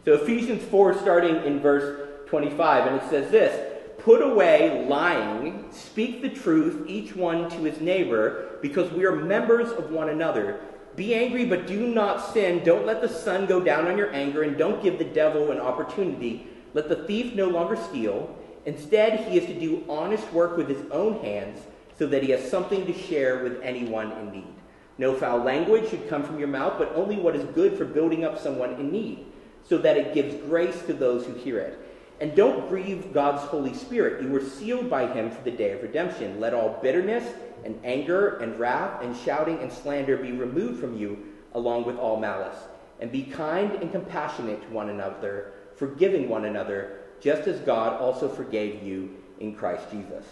So, 0.10 0.16
Ephesians 0.16 0.64
4, 0.64 0.98
starting 0.98 1.36
in 1.44 1.60
verse 1.60 2.10
25, 2.30 2.88
and 2.88 2.96
it 2.96 3.08
says 3.12 3.30
this 3.30 3.84
Put 4.00 4.24
away 4.24 4.88
lying, 4.90 5.68
speak 5.70 6.24
the 6.24 6.30
truth, 6.30 6.90
each 6.90 7.16
one 7.16 7.48
to 7.52 7.58
his 7.58 7.80
neighbor, 7.80 8.58
because 8.60 8.92
we 8.92 9.06
are 9.06 9.16
members 9.16 9.70
of 9.70 9.92
one 9.92 10.10
another. 10.10 10.62
Be 10.96 11.14
angry, 11.14 11.46
but 11.46 11.68
do 11.68 11.86
not 11.86 12.34
sin. 12.34 12.64
Don't 12.64 12.88
let 12.88 13.04
the 13.04 13.08
sun 13.08 13.46
go 13.46 13.60
down 13.60 13.86
on 13.86 14.00
your 14.00 14.12
anger, 14.12 14.42
and 14.42 14.58
don't 14.58 14.82
give 14.82 14.98
the 14.98 15.06
devil 15.06 15.52
an 15.52 15.60
opportunity. 15.60 16.48
Let 16.74 16.90
the 16.90 17.06
thief 17.06 17.36
no 17.36 17.48
longer 17.48 17.76
steal 17.76 18.36
Instead, 18.66 19.30
he 19.30 19.38
is 19.38 19.46
to 19.46 19.60
do 19.60 19.86
honest 19.88 20.34
work 20.34 20.58
with 20.58 20.70
his 20.70 20.90
own 20.92 21.24
hands 21.24 21.60
so 22.00 22.08
that 22.08 22.24
he 22.24 22.32
has 22.32 22.50
something 22.50 22.84
to 22.88 22.94
share 22.94 23.44
with 23.44 23.62
anyone 23.62 24.12
in 24.14 24.32
need. 24.32 24.56
No 24.98 25.14
foul 25.14 25.44
language 25.44 25.88
should 25.90 26.10
come 26.10 26.24
from 26.24 26.40
your 26.40 26.48
mouth, 26.48 26.80
but 26.80 26.94
only 26.96 27.16
what 27.16 27.36
is 27.36 27.44
good 27.54 27.78
for 27.78 27.86
building 27.86 28.26
up 28.26 28.40
someone 28.40 28.74
in 28.74 28.92
need, 28.92 29.26
so 29.70 29.78
that 29.78 29.98
it 29.98 30.16
gives 30.16 30.36
grace 30.46 30.82
to 30.88 30.94
those 30.94 31.26
who 31.26 31.34
hear 31.34 31.60
it. 31.60 31.80
And 32.20 32.36
don't 32.36 32.68
grieve 32.68 33.14
God's 33.14 33.44
Holy 33.44 33.74
Spirit. 33.74 34.22
You 34.24 34.30
were 34.30 34.44
sealed 34.44 34.90
by 34.90 35.08
him 35.08 35.30
for 35.30 35.42
the 35.44 35.52
day 35.52 35.72
of 35.72 35.84
redemption. 35.84 36.40
Let 36.40 36.56
all 36.56 36.80
bitterness 36.82 37.24
and 37.64 37.80
anger 37.84 38.38
and 38.38 38.60
wrath 38.60 39.04
and 39.04 39.16
shouting 39.16 39.60
and 39.60 39.72
slander 39.72 40.18
be 40.18 40.32
removed 40.32 40.82
from 40.82 40.98
you, 40.98 41.18
along 41.54 41.86
with 41.86 41.98
all 41.98 42.20
malice. 42.20 42.58
And 43.00 43.12
be 43.12 43.24
kind 43.24 43.72
and 43.76 43.92
compassionate 43.92 44.62
to 44.64 44.70
one 44.70 44.90
another, 44.90 45.54
forgiving 45.78 46.28
one 46.28 46.46
another 46.46 46.98
just 47.22 47.48
as 47.48 47.60
God 47.62 48.02
also 48.02 48.28
forgave 48.28 48.84
you 48.84 49.16
in 49.40 49.56
Christ 49.56 49.90
Jesus. 49.92 50.26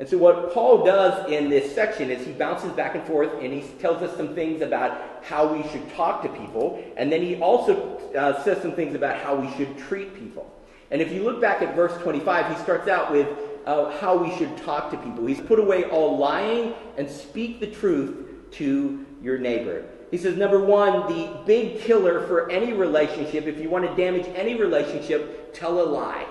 And 0.00 0.08
so, 0.08 0.16
what 0.16 0.54
Paul 0.54 0.82
does 0.82 1.30
in 1.30 1.50
this 1.50 1.74
section 1.74 2.10
is 2.10 2.26
he 2.26 2.32
bounces 2.32 2.72
back 2.72 2.94
and 2.94 3.04
forth 3.04 3.34
and 3.34 3.52
he 3.52 3.60
tells 3.80 4.02
us 4.02 4.16
some 4.16 4.34
things 4.34 4.62
about 4.62 4.98
how 5.22 5.52
we 5.52 5.62
should 5.68 5.94
talk 5.94 6.22
to 6.22 6.30
people. 6.30 6.82
And 6.96 7.12
then 7.12 7.20
he 7.20 7.36
also 7.36 7.98
uh, 8.16 8.42
says 8.42 8.62
some 8.62 8.72
things 8.72 8.94
about 8.94 9.18
how 9.18 9.36
we 9.36 9.54
should 9.58 9.76
treat 9.76 10.14
people. 10.18 10.50
And 10.90 11.02
if 11.02 11.12
you 11.12 11.22
look 11.22 11.38
back 11.38 11.60
at 11.60 11.76
verse 11.76 11.92
25, 12.02 12.56
he 12.56 12.62
starts 12.62 12.88
out 12.88 13.12
with 13.12 13.28
uh, 13.66 13.90
how 13.98 14.16
we 14.16 14.34
should 14.38 14.56
talk 14.64 14.90
to 14.90 14.96
people. 14.96 15.26
He's 15.26 15.40
put 15.40 15.58
away 15.58 15.84
all 15.84 16.16
lying 16.16 16.72
and 16.96 17.08
speak 17.08 17.60
the 17.60 17.66
truth 17.66 18.50
to 18.52 19.04
your 19.22 19.36
neighbor. 19.36 19.84
He 20.10 20.16
says, 20.16 20.34
number 20.34 20.64
one, 20.64 21.14
the 21.14 21.42
big 21.44 21.78
killer 21.80 22.26
for 22.26 22.50
any 22.50 22.72
relationship, 22.72 23.44
if 23.46 23.60
you 23.60 23.68
want 23.68 23.86
to 23.86 23.94
damage 23.94 24.26
any 24.34 24.54
relationship, 24.54 25.52
tell 25.52 25.78
a 25.78 25.84
lie. 25.84 26.26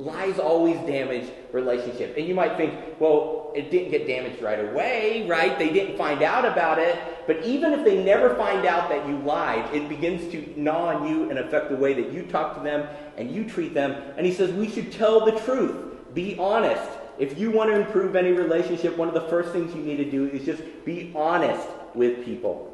Lies 0.00 0.38
always 0.38 0.78
damage 0.86 1.30
relationship. 1.52 2.16
And 2.16 2.26
you 2.26 2.34
might 2.34 2.56
think, 2.56 2.74
well, 2.98 3.52
it 3.54 3.70
didn't 3.70 3.90
get 3.90 4.06
damaged 4.06 4.40
right 4.40 4.70
away, 4.70 5.26
right? 5.28 5.58
They 5.58 5.70
didn't 5.70 5.98
find 5.98 6.22
out 6.22 6.46
about 6.46 6.78
it. 6.78 6.98
But 7.26 7.44
even 7.44 7.74
if 7.74 7.84
they 7.84 8.02
never 8.02 8.34
find 8.34 8.64
out 8.64 8.88
that 8.88 9.06
you 9.06 9.18
lied, 9.18 9.74
it 9.74 9.90
begins 9.90 10.32
to 10.32 10.54
gnaw 10.56 10.86
on 10.86 11.06
you 11.06 11.28
and 11.28 11.38
affect 11.38 11.68
the 11.68 11.76
way 11.76 11.92
that 11.92 12.12
you 12.12 12.22
talk 12.22 12.56
to 12.56 12.62
them 12.62 12.88
and 13.18 13.30
you 13.30 13.44
treat 13.46 13.74
them. 13.74 13.92
And 14.16 14.24
he 14.24 14.32
says, 14.32 14.50
we 14.52 14.70
should 14.70 14.90
tell 14.90 15.26
the 15.26 15.32
truth. 15.40 16.14
Be 16.14 16.34
honest. 16.38 16.90
If 17.18 17.38
you 17.38 17.50
want 17.50 17.68
to 17.68 17.78
improve 17.78 18.16
any 18.16 18.32
relationship, 18.32 18.96
one 18.96 19.08
of 19.08 19.12
the 19.12 19.28
first 19.28 19.52
things 19.52 19.74
you 19.74 19.82
need 19.82 19.98
to 19.98 20.10
do 20.10 20.28
is 20.28 20.46
just 20.46 20.62
be 20.86 21.12
honest 21.14 21.68
with 21.94 22.24
people. 22.24 22.69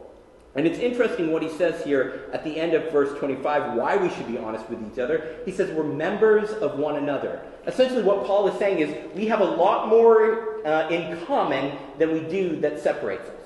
And 0.56 0.66
it's 0.66 0.78
interesting 0.78 1.32
what 1.32 1.42
he 1.42 1.50
says 1.50 1.84
here 1.84 2.30
at 2.32 2.42
the 2.42 2.58
end 2.58 2.72
of 2.72 2.90
verse 2.90 3.16
25, 3.18 3.74
why 3.74 3.96
we 3.96 4.08
should 4.08 4.26
be 4.26 4.38
honest 4.38 4.68
with 4.70 4.82
each 4.90 4.98
other. 4.98 5.36
He 5.44 5.52
says 5.52 5.70
we're 5.70 5.84
members 5.84 6.50
of 6.50 6.78
one 6.78 6.96
another. 6.96 7.42
Essentially, 7.66 8.02
what 8.02 8.24
Paul 8.24 8.48
is 8.48 8.58
saying 8.58 8.78
is 8.78 9.14
we 9.14 9.26
have 9.26 9.40
a 9.40 9.44
lot 9.44 9.88
more 9.88 10.66
uh, 10.66 10.88
in 10.88 11.22
common 11.26 11.76
than 11.98 12.12
we 12.12 12.20
do 12.20 12.58
that 12.60 12.80
separates 12.80 13.28
us. 13.28 13.36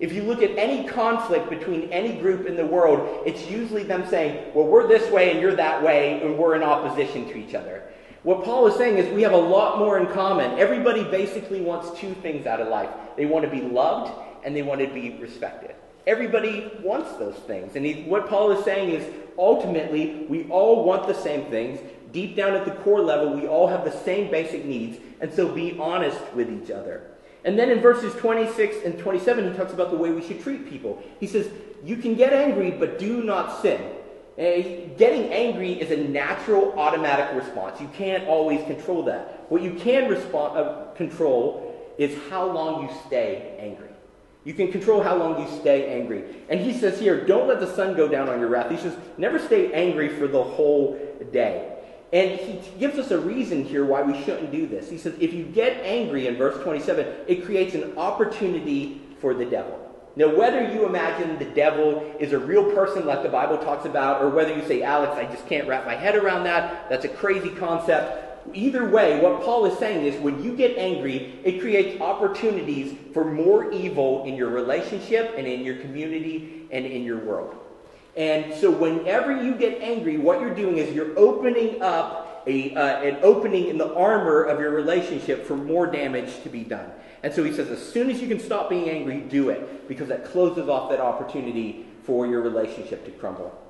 If 0.00 0.12
you 0.12 0.22
look 0.22 0.42
at 0.42 0.50
any 0.58 0.86
conflict 0.86 1.48
between 1.48 1.90
any 1.92 2.18
group 2.20 2.46
in 2.46 2.56
the 2.56 2.66
world, 2.66 3.22
it's 3.26 3.50
usually 3.50 3.84
them 3.84 4.06
saying, 4.06 4.52
well, 4.54 4.66
we're 4.66 4.86
this 4.86 5.10
way 5.10 5.30
and 5.30 5.40
you're 5.40 5.56
that 5.56 5.82
way, 5.82 6.20
and 6.22 6.38
we're 6.38 6.56
in 6.56 6.62
opposition 6.62 7.26
to 7.28 7.38
each 7.38 7.54
other. 7.54 7.82
What 8.22 8.44
Paul 8.44 8.66
is 8.66 8.74
saying 8.74 8.98
is 8.98 9.10
we 9.14 9.22
have 9.22 9.32
a 9.32 9.36
lot 9.36 9.78
more 9.78 9.98
in 9.98 10.06
common. 10.08 10.58
Everybody 10.58 11.04
basically 11.04 11.62
wants 11.62 11.98
two 11.98 12.12
things 12.14 12.46
out 12.46 12.60
of 12.60 12.68
life 12.68 12.90
they 13.16 13.24
want 13.24 13.46
to 13.46 13.50
be 13.50 13.62
loved 13.62 14.12
and 14.44 14.54
they 14.54 14.62
want 14.62 14.80
to 14.80 14.88
be 14.88 15.16
respected. 15.18 15.74
Everybody 16.06 16.70
wants 16.82 17.12
those 17.18 17.34
things. 17.34 17.76
And 17.76 17.84
he, 17.84 18.02
what 18.02 18.28
Paul 18.28 18.52
is 18.52 18.64
saying 18.64 18.90
is 18.90 19.06
ultimately, 19.38 20.26
we 20.28 20.44
all 20.48 20.84
want 20.84 21.06
the 21.06 21.14
same 21.14 21.46
things. 21.46 21.80
Deep 22.12 22.34
down 22.36 22.54
at 22.54 22.64
the 22.64 22.72
core 22.72 23.00
level, 23.00 23.32
we 23.34 23.46
all 23.46 23.68
have 23.68 23.84
the 23.84 23.92
same 23.92 24.30
basic 24.30 24.64
needs. 24.64 24.98
And 25.20 25.32
so 25.32 25.52
be 25.52 25.78
honest 25.78 26.20
with 26.34 26.50
each 26.50 26.70
other. 26.70 27.10
And 27.44 27.58
then 27.58 27.70
in 27.70 27.80
verses 27.80 28.14
26 28.14 28.84
and 28.84 28.98
27, 28.98 29.50
he 29.50 29.56
talks 29.56 29.72
about 29.72 29.90
the 29.90 29.96
way 29.96 30.10
we 30.10 30.26
should 30.26 30.42
treat 30.42 30.68
people. 30.68 31.02
He 31.20 31.26
says, 31.26 31.48
You 31.84 31.96
can 31.96 32.14
get 32.14 32.32
angry, 32.32 32.70
but 32.70 32.98
do 32.98 33.22
not 33.22 33.62
sin. 33.62 33.80
And 34.36 34.96
getting 34.96 35.30
angry 35.32 35.72
is 35.72 35.90
a 35.90 36.08
natural, 36.08 36.72
automatic 36.78 37.34
response. 37.34 37.80
You 37.80 37.88
can't 37.88 38.26
always 38.26 38.64
control 38.64 39.02
that. 39.04 39.44
What 39.50 39.62
you 39.62 39.74
can 39.74 40.08
respond, 40.08 40.56
uh, 40.56 40.92
control 40.94 41.94
is 41.98 42.16
how 42.30 42.50
long 42.50 42.84
you 42.84 42.90
stay 43.06 43.56
angry. 43.58 43.89
You 44.44 44.54
can 44.54 44.72
control 44.72 45.02
how 45.02 45.16
long 45.16 45.42
you 45.42 45.60
stay 45.60 46.00
angry. 46.00 46.24
And 46.48 46.60
he 46.60 46.72
says 46.72 46.98
here, 46.98 47.26
don't 47.26 47.46
let 47.46 47.60
the 47.60 47.72
sun 47.74 47.94
go 47.94 48.08
down 48.08 48.28
on 48.28 48.40
your 48.40 48.48
wrath. 48.48 48.70
He 48.70 48.78
says, 48.78 48.96
never 49.18 49.38
stay 49.38 49.72
angry 49.72 50.08
for 50.08 50.26
the 50.26 50.42
whole 50.42 50.98
day. 51.32 51.76
And 52.12 52.40
he 52.40 52.60
gives 52.78 52.98
us 52.98 53.10
a 53.10 53.18
reason 53.18 53.64
here 53.64 53.84
why 53.84 54.02
we 54.02 54.20
shouldn't 54.24 54.50
do 54.50 54.66
this. 54.66 54.88
He 54.90 54.98
says, 54.98 55.14
if 55.20 55.32
you 55.32 55.44
get 55.44 55.76
angry 55.84 56.26
in 56.26 56.36
verse 56.36 56.60
27, 56.62 57.06
it 57.28 57.44
creates 57.44 57.74
an 57.74 57.96
opportunity 57.96 59.00
for 59.20 59.34
the 59.34 59.44
devil. 59.44 59.78
Now, 60.16 60.34
whether 60.34 60.72
you 60.72 60.86
imagine 60.86 61.38
the 61.38 61.44
devil 61.44 62.14
is 62.18 62.32
a 62.32 62.38
real 62.38 62.64
person 62.74 63.06
like 63.06 63.22
the 63.22 63.28
Bible 63.28 63.58
talks 63.58 63.86
about, 63.86 64.20
or 64.22 64.30
whether 64.30 64.54
you 64.54 64.66
say, 64.66 64.82
Alex, 64.82 65.12
I 65.14 65.24
just 65.32 65.46
can't 65.46 65.68
wrap 65.68 65.86
my 65.86 65.94
head 65.94 66.16
around 66.16 66.44
that, 66.44 66.88
that's 66.88 67.04
a 67.04 67.08
crazy 67.08 67.50
concept. 67.50 68.29
Either 68.52 68.88
way, 68.88 69.20
what 69.20 69.42
Paul 69.42 69.66
is 69.66 69.78
saying 69.78 70.04
is 70.04 70.20
when 70.20 70.42
you 70.42 70.56
get 70.56 70.76
angry, 70.76 71.38
it 71.44 71.60
creates 71.60 72.00
opportunities 72.00 72.96
for 73.12 73.24
more 73.24 73.70
evil 73.72 74.24
in 74.24 74.34
your 74.34 74.48
relationship 74.48 75.34
and 75.36 75.46
in 75.46 75.62
your 75.62 75.76
community 75.76 76.66
and 76.70 76.86
in 76.86 77.04
your 77.04 77.18
world. 77.18 77.56
And 78.16 78.52
so, 78.54 78.70
whenever 78.70 79.42
you 79.42 79.54
get 79.54 79.80
angry, 79.80 80.18
what 80.18 80.40
you're 80.40 80.54
doing 80.54 80.78
is 80.78 80.94
you're 80.94 81.16
opening 81.18 81.80
up 81.80 82.42
a, 82.46 82.74
uh, 82.74 83.02
an 83.02 83.18
opening 83.22 83.68
in 83.68 83.78
the 83.78 83.94
armor 83.94 84.42
of 84.42 84.60
your 84.60 84.70
relationship 84.70 85.46
for 85.46 85.56
more 85.56 85.86
damage 85.86 86.42
to 86.42 86.48
be 86.48 86.64
done. 86.64 86.90
And 87.22 87.32
so 87.32 87.44
he 87.44 87.52
says, 87.52 87.68
as 87.68 87.86
soon 87.86 88.10
as 88.10 88.20
you 88.20 88.28
can 88.28 88.40
stop 88.40 88.70
being 88.70 88.88
angry, 88.88 89.20
do 89.20 89.50
it, 89.50 89.88
because 89.88 90.08
that 90.08 90.24
closes 90.24 90.68
off 90.68 90.90
that 90.90 91.00
opportunity 91.00 91.86
for 92.02 92.26
your 92.26 92.40
relationship 92.40 93.04
to 93.04 93.10
crumble. 93.12 93.69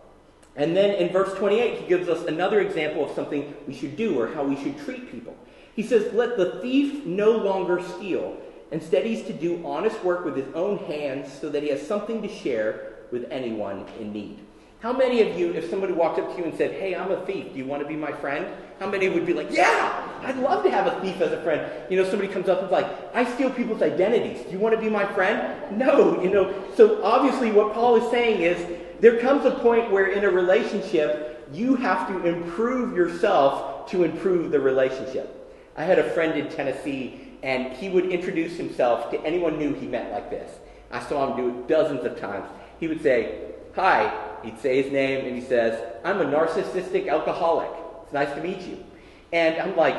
And 0.57 0.77
then 0.77 0.95
in 0.97 1.11
verse 1.11 1.33
28, 1.39 1.81
he 1.81 1.87
gives 1.87 2.09
us 2.09 2.27
another 2.27 2.61
example 2.61 3.09
of 3.09 3.15
something 3.15 3.55
we 3.67 3.75
should 3.75 3.97
do 3.97 4.19
or 4.19 4.33
how 4.33 4.45
we 4.45 4.57
should 4.57 4.79
treat 4.79 5.11
people. 5.11 5.37
He 5.75 5.83
says, 5.83 6.13
Let 6.13 6.37
the 6.37 6.61
thief 6.61 7.07
no 7.07 7.31
longer 7.31 7.83
steal. 7.83 8.37
Instead, 8.73 9.05
he's 9.05 9.25
to 9.25 9.33
do 9.33 9.65
honest 9.65 10.03
work 10.05 10.25
with 10.25 10.37
his 10.37 10.53
own 10.55 10.79
hands 10.79 11.33
so 11.33 11.49
that 11.51 11.63
he 11.63 11.71
has 11.71 11.85
something 11.85 12.23
to 12.23 12.29
share 12.29 12.95
with 13.11 13.27
anyone 13.31 13.85
in 13.99 14.13
need. 14.13 14.39
How 14.81 14.93
many 14.93 15.21
of 15.23 15.39
you, 15.39 15.53
if 15.53 15.69
somebody 15.69 15.93
walked 15.93 16.19
up 16.19 16.31
to 16.33 16.39
you 16.39 16.45
and 16.45 16.57
said, 16.57 16.73
Hey, 16.73 16.95
I'm 16.95 17.11
a 17.11 17.25
thief, 17.27 17.53
do 17.53 17.59
you 17.59 17.67
want 17.67 17.83
to 17.83 17.89
be 17.89 17.97
my 17.97 18.13
friend? 18.13 18.47
How 18.79 18.89
many 18.89 19.09
would 19.09 19.27
be 19.27 19.35
like, 19.35 19.51
Yeah, 19.51 20.09
I'd 20.23 20.39
love 20.39 20.63
to 20.65 20.71
have 20.71 20.87
a 20.87 21.01
thief 21.01 21.21
as 21.21 21.33
a 21.33 21.43
friend? 21.43 21.71
You 21.91 22.03
know, 22.03 22.09
somebody 22.09 22.33
comes 22.33 22.49
up 22.49 22.59
and 22.59 22.67
is 22.67 22.73
like, 22.73 22.87
I 23.15 23.25
steal 23.35 23.51
people's 23.51 23.83
identities. 23.83 24.45
Do 24.45 24.51
you 24.51 24.59
want 24.59 24.75
to 24.75 24.81
be 24.81 24.89
my 24.89 25.07
friend? 25.13 25.77
No, 25.77 26.23
you 26.23 26.31
know. 26.31 26.55
So 26.77 27.03
obviously, 27.03 27.51
what 27.51 27.75
Paul 27.75 27.97
is 27.97 28.11
saying 28.11 28.43
is 28.43 28.79
there 29.01 29.19
comes 29.19 29.45
a 29.47 29.51
point 29.51 29.91
where 29.91 30.07
in 30.07 30.25
a 30.25 30.31
relationship, 30.31 31.49
you 31.53 31.75
have 31.77 32.09
to 32.09 32.27
improve 32.27 32.97
yourself 32.97 33.91
to 33.91 34.05
improve 34.05 34.51
the 34.51 34.61
relationship. 34.61 35.37
I 35.77 35.85
had 35.85 35.99
a 35.99 36.11
friend 36.11 36.39
in 36.39 36.49
Tennessee, 36.49 37.21
and 37.43 37.73
he 37.73 37.89
would 37.89 38.07
introduce 38.07 38.57
himself 38.57 39.11
to 39.11 39.21
anyone 39.23 39.59
new 39.59 39.75
he 39.75 39.87
met 39.87 40.13
like 40.13 40.31
this. 40.31 40.59
I 40.91 41.01
saw 41.01 41.29
him 41.29 41.37
do 41.37 41.49
it 41.49 41.69
dozens 41.69 42.05
of 42.05 42.21
times. 42.21 42.47
He 42.79 42.89
would 42.89 43.03
say, 43.03 43.47
Hi, 43.77 44.13
he'd 44.43 44.59
say 44.59 44.83
his 44.83 44.93
name, 44.93 45.25
and 45.25 45.35
he 45.37 45.43
says, 45.43 45.81
I'm 46.05 46.21
a 46.21 46.25
narcissistic 46.25 47.09
alcoholic. 47.09 47.71
It's 48.03 48.13
nice 48.13 48.35
to 48.35 48.43
meet 48.43 48.61
you. 48.63 48.85
And 49.33 49.61
I'm 49.61 49.77
like, 49.77 49.97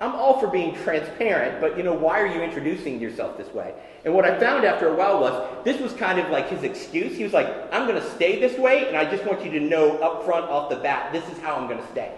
I'm 0.00 0.14
all 0.14 0.38
for 0.38 0.46
being 0.46 0.76
transparent, 0.76 1.60
but 1.60 1.76
you 1.76 1.82
know, 1.82 1.92
why 1.92 2.20
are 2.20 2.26
you 2.26 2.40
introducing 2.40 3.00
yourself 3.00 3.36
this 3.36 3.52
way? 3.52 3.74
And 4.04 4.14
what 4.14 4.24
I 4.24 4.38
found 4.38 4.64
after 4.64 4.88
a 4.88 4.94
while 4.94 5.20
was 5.20 5.64
this 5.64 5.80
was 5.80 5.92
kind 5.92 6.20
of 6.20 6.30
like 6.30 6.48
his 6.48 6.62
excuse. 6.62 7.16
He 7.16 7.24
was 7.24 7.32
like, 7.32 7.48
I'm 7.72 7.88
going 7.88 8.00
to 8.00 8.10
stay 8.10 8.38
this 8.38 8.56
way, 8.56 8.86
and 8.86 8.96
I 8.96 9.10
just 9.10 9.24
want 9.24 9.44
you 9.44 9.50
to 9.52 9.60
know 9.60 9.98
up 9.98 10.24
front, 10.24 10.44
off 10.46 10.70
the 10.70 10.76
bat, 10.76 11.12
this 11.12 11.28
is 11.28 11.38
how 11.40 11.56
I'm 11.56 11.66
going 11.66 11.80
to 11.80 11.86
stay. 11.88 12.12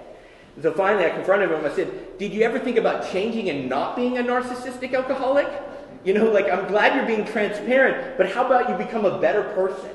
And 0.56 0.62
so 0.62 0.72
finally, 0.72 1.06
I 1.06 1.10
confronted 1.10 1.50
him. 1.50 1.64
I 1.64 1.74
said, 1.74 2.18
Did 2.18 2.34
you 2.34 2.42
ever 2.42 2.58
think 2.58 2.76
about 2.76 3.10
changing 3.10 3.48
and 3.48 3.68
not 3.68 3.96
being 3.96 4.18
a 4.18 4.22
narcissistic 4.22 4.92
alcoholic? 4.92 5.48
You 6.04 6.14
know, 6.14 6.30
like, 6.30 6.50
I'm 6.50 6.66
glad 6.66 6.94
you're 6.96 7.06
being 7.06 7.26
transparent, 7.26 8.18
but 8.18 8.30
how 8.30 8.44
about 8.44 8.68
you 8.68 8.76
become 8.76 9.04
a 9.06 9.20
better 9.20 9.42
person? 9.54 9.90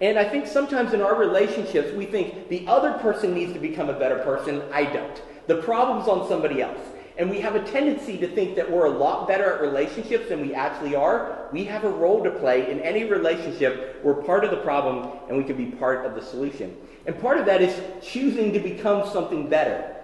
And 0.00 0.18
I 0.18 0.28
think 0.28 0.46
sometimes 0.46 0.92
in 0.92 1.00
our 1.00 1.16
relationships, 1.16 1.92
we 1.94 2.04
think 2.04 2.48
the 2.48 2.66
other 2.66 2.92
person 2.94 3.34
needs 3.34 3.52
to 3.54 3.58
become 3.58 3.88
a 3.88 3.98
better 3.98 4.18
person. 4.18 4.62
I 4.72 4.84
don't. 4.84 5.22
The 5.46 5.62
problem's 5.62 6.08
on 6.08 6.28
somebody 6.28 6.62
else. 6.62 6.78
And 7.18 7.30
we 7.30 7.40
have 7.40 7.54
a 7.54 7.64
tendency 7.64 8.18
to 8.18 8.28
think 8.28 8.56
that 8.56 8.70
we're 8.70 8.86
a 8.86 8.90
lot 8.90 9.26
better 9.26 9.54
at 9.54 9.62
relationships 9.62 10.28
than 10.28 10.42
we 10.42 10.54
actually 10.54 10.94
are. 10.94 11.48
We 11.50 11.64
have 11.64 11.84
a 11.84 11.88
role 11.88 12.22
to 12.22 12.30
play 12.30 12.70
in 12.70 12.80
any 12.80 13.04
relationship. 13.04 14.00
We're 14.04 14.22
part 14.22 14.44
of 14.44 14.50
the 14.50 14.58
problem 14.58 15.10
and 15.28 15.38
we 15.38 15.44
can 15.44 15.56
be 15.56 15.66
part 15.66 16.04
of 16.04 16.14
the 16.14 16.20
solution. 16.20 16.76
And 17.06 17.18
part 17.18 17.38
of 17.38 17.46
that 17.46 17.62
is 17.62 17.80
choosing 18.04 18.52
to 18.52 18.60
become 18.60 19.08
something 19.08 19.48
better. 19.48 19.94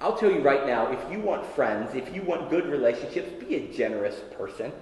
I'll 0.00 0.16
tell 0.16 0.30
you 0.30 0.40
right 0.40 0.66
now 0.66 0.90
if 0.90 1.12
you 1.12 1.20
want 1.20 1.44
friends, 1.54 1.94
if 1.94 2.14
you 2.14 2.22
want 2.22 2.48
good 2.48 2.66
relationships, 2.66 3.30
be 3.44 3.56
a 3.56 3.72
generous 3.72 4.20
person. 4.36 4.72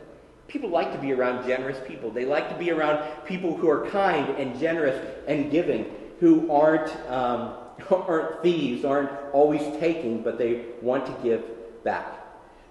People 0.47 0.71
like 0.71 0.92
to 0.92 0.99
be 0.99 1.12
around 1.12 1.47
generous 1.47 1.78
people. 1.87 2.11
They 2.11 2.26
like 2.26 2.49
to 2.49 2.57
be 2.57 2.71
around 2.71 3.25
people 3.25 3.57
who 3.57 3.69
are 3.71 3.88
kind 3.88 4.28
and 4.37 4.59
generous 4.59 5.25
and 5.26 5.50
giving, 5.50 5.87
who 6.21 6.50
aren't, 6.52 6.95
um, 7.09 7.54
aren't 7.90 8.42
thieves, 8.42 8.84
aren't 8.84 9.10
always 9.32 9.62
taking, 9.78 10.22
but 10.22 10.38
they 10.38 10.66
want 10.80 11.06
to 11.06 11.12
give 11.22 11.44
back. 11.84 12.18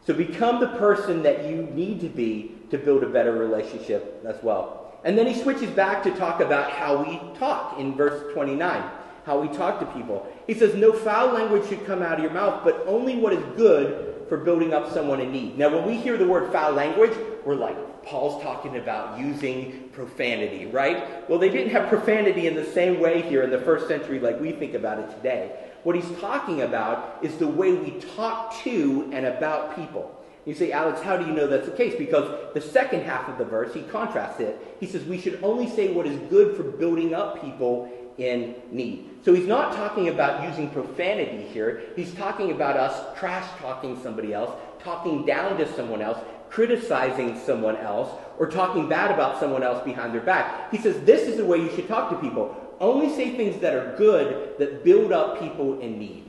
So 0.06 0.14
become 0.14 0.60
the 0.60 0.68
person 0.68 1.24
that 1.24 1.46
you 1.46 1.64
need 1.64 2.02
to 2.02 2.10
be 2.10 2.56
to 2.72 2.78
build 2.78 3.04
a 3.04 3.10
better 3.10 3.34
relationship 3.34 4.24
as 4.26 4.42
well. 4.42 4.94
And 5.04 5.18
then 5.18 5.28
he 5.28 5.40
switches 5.40 5.70
back 5.72 6.04
to 6.04 6.12
talk 6.12 6.42
about 6.42 6.72
how 6.72 7.04
we 7.04 7.20
talk 7.38 7.80
in 7.80 7.96
verse 7.96 8.34
29, 8.34 8.84
how 9.26 9.40
we 9.40 9.48
talk 9.56 9.80
to 9.80 9.86
people. 9.88 10.28
He 10.48 10.54
says, 10.54 10.76
No 10.76 10.94
foul 10.94 11.34
language 11.34 11.68
should 11.70 11.86
come 11.86 12.02
out 12.02 12.18
of 12.18 12.24
your 12.24 12.34
mouth, 12.34 12.64
but 12.64 12.84
only 12.88 13.16
what 13.18 13.34
is 13.34 13.44
good 13.56 14.26
for 14.30 14.38
building 14.38 14.74
up 14.74 14.92
someone 14.92 15.20
in 15.20 15.32
need. 15.32 15.58
Now, 15.58 15.70
when 15.70 15.86
we 15.86 15.98
hear 15.98 16.18
the 16.18 16.28
word 16.28 16.52
foul 16.52 16.74
language, 16.74 17.14
we're 17.46 17.56
like, 17.56 17.78
Paul's 18.04 18.42
talking 18.42 18.78
about 18.78 19.20
using 19.20 19.90
profanity, 19.94 20.66
right? 20.66 21.30
Well, 21.30 21.40
they 21.40 21.50
didn't 21.50 21.72
have 21.72 21.90
profanity 21.90 22.48
in 22.48 22.56
the 22.56 22.66
same 22.66 23.00
way 23.00 23.22
here 23.22 23.44
in 23.44 23.50
the 23.50 23.60
first 23.60 23.88
century 23.88 24.20
like 24.20 24.40
we 24.40 24.52
think 24.52 24.74
about 24.74 25.00
it 25.00 25.10
today. 25.16 25.70
What 25.84 25.96
he's 25.96 26.20
talking 26.20 26.62
about 26.62 27.20
is 27.22 27.36
the 27.38 27.48
way 27.48 27.74
we 27.74 27.92
talk 28.16 28.56
to 28.64 29.10
and 29.14 29.26
about 29.26 29.76
people. 29.76 30.18
You 30.46 30.56
say, 30.56 30.72
Alex, 30.72 31.02
how 31.02 31.18
do 31.18 31.26
you 31.26 31.34
know 31.34 31.48
that's 31.48 31.68
the 31.68 31.76
case? 31.76 31.96
Because 31.96 32.54
the 32.54 32.62
second 32.62 33.04
half 33.04 33.30
of 33.30 33.38
the 33.38 33.46
verse, 33.46 33.74
he 33.74 33.84
contrasts 33.84 34.40
it. 34.40 34.76
He 34.80 34.88
says, 34.88 35.04
we 35.06 35.20
should 35.20 35.40
only 35.44 35.70
say 35.70 35.94
what 35.94 36.08
is 36.08 36.18
good 36.30 36.58
for 36.58 36.64
building 36.64 37.14
up 37.14 37.42
people 37.42 37.92
in 38.18 38.56
need. 38.72 39.10
So 39.24 39.34
he's 39.34 39.48
not 39.48 39.74
talking 39.76 40.10
about 40.10 40.48
using 40.48 40.70
profanity 40.70 41.44
here. 41.44 41.84
He's 41.96 42.14
talking 42.16 42.52
about 42.52 42.76
us 42.76 43.18
trash 43.18 43.48
talking 43.60 44.02
somebody 44.02 44.34
else, 44.34 44.52
talking 44.84 45.26
down 45.26 45.58
to 45.58 45.72
someone 45.76 46.02
else, 46.02 46.18
criticizing 46.52 47.40
someone 47.40 47.78
else, 47.78 48.12
or 48.38 48.48
talking 48.48 48.90
bad 48.90 49.10
about 49.10 49.40
someone 49.40 49.64
else 49.64 49.84
behind 49.84 50.14
their 50.14 50.22
back. 50.22 50.70
He 50.70 50.78
says 50.78 51.00
this 51.02 51.28
is 51.28 51.38
the 51.38 51.46
way 51.46 51.58
you 51.58 51.72
should 51.76 51.88
talk 51.88 52.10
to 52.10 52.18
people. 52.18 52.56
Only 52.80 53.10
say 53.10 53.36
things 53.36 53.62
that 53.62 53.74
are 53.74 53.96
good 53.96 54.58
that 54.60 54.84
build 54.84 55.12
up 55.12 55.40
people 55.40 55.80
in 55.80 55.98
need. 55.98 56.26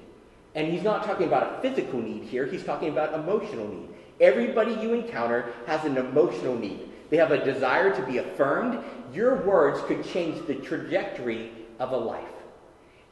And 0.55 0.71
he's 0.71 0.83
not 0.83 1.05
talking 1.05 1.27
about 1.27 1.59
a 1.59 1.63
physical 1.63 2.01
need 2.01 2.25
here, 2.25 2.47
he's 2.47 2.65
talking 2.65 2.91
about 2.91 3.15
emotional 3.15 3.67
need. 3.67 3.89
Everybody 4.21 4.73
you 4.75 4.95
encounter 4.95 5.53
has 5.67 5.85
an 5.85 5.97
emotional 5.97 6.57
need. 6.57 6.89
They 7.11 7.17
have 7.17 7.33
a 7.33 7.45
desire 7.45 7.95
to 7.95 8.07
be 8.07 8.19
affirmed. 8.19 8.83
Your 9.13 9.37
words 9.43 9.81
could 9.87 10.05
change 10.05 10.47
the 10.47 10.55
trajectory 10.55 11.51
of 11.79 11.93
a 11.93 11.97
life. 11.97 12.25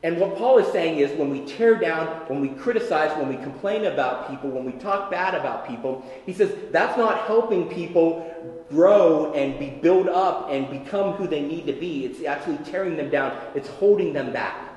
And 0.03 0.19
what 0.19 0.37
Paul 0.37 0.59
is 0.59 0.73
saying 0.73 0.99
is 0.99 1.17
when 1.19 1.29
we 1.29 1.45
tear 1.45 1.75
down, 1.77 2.07
when 2.29 2.41
we 2.41 2.49
criticize, 2.49 3.15
when 3.19 3.29
we 3.29 3.37
complain 3.37 3.85
about 3.85 4.31
people, 4.31 4.49
when 4.49 4.65
we 4.65 4.73
talk 4.73 5.11
bad 5.11 5.35
about 5.35 5.69
people, 5.69 6.05
he 6.25 6.33
says 6.33 6.55
that's 6.71 6.97
not 6.97 7.27
helping 7.27 7.69
people 7.69 8.27
grow 8.71 9.33
and 9.35 9.59
be 9.59 9.69
built 9.69 10.09
up 10.09 10.49
and 10.51 10.71
become 10.71 11.13
who 11.13 11.27
they 11.27 11.43
need 11.43 11.67
to 11.67 11.75
be. 11.75 12.07
It's 12.07 12.25
actually 12.25 12.59
tearing 12.71 12.97
them 12.97 13.11
down, 13.11 13.39
it's 13.55 13.69
holding 13.69 14.15
them 14.15 14.33
back. 14.33 14.69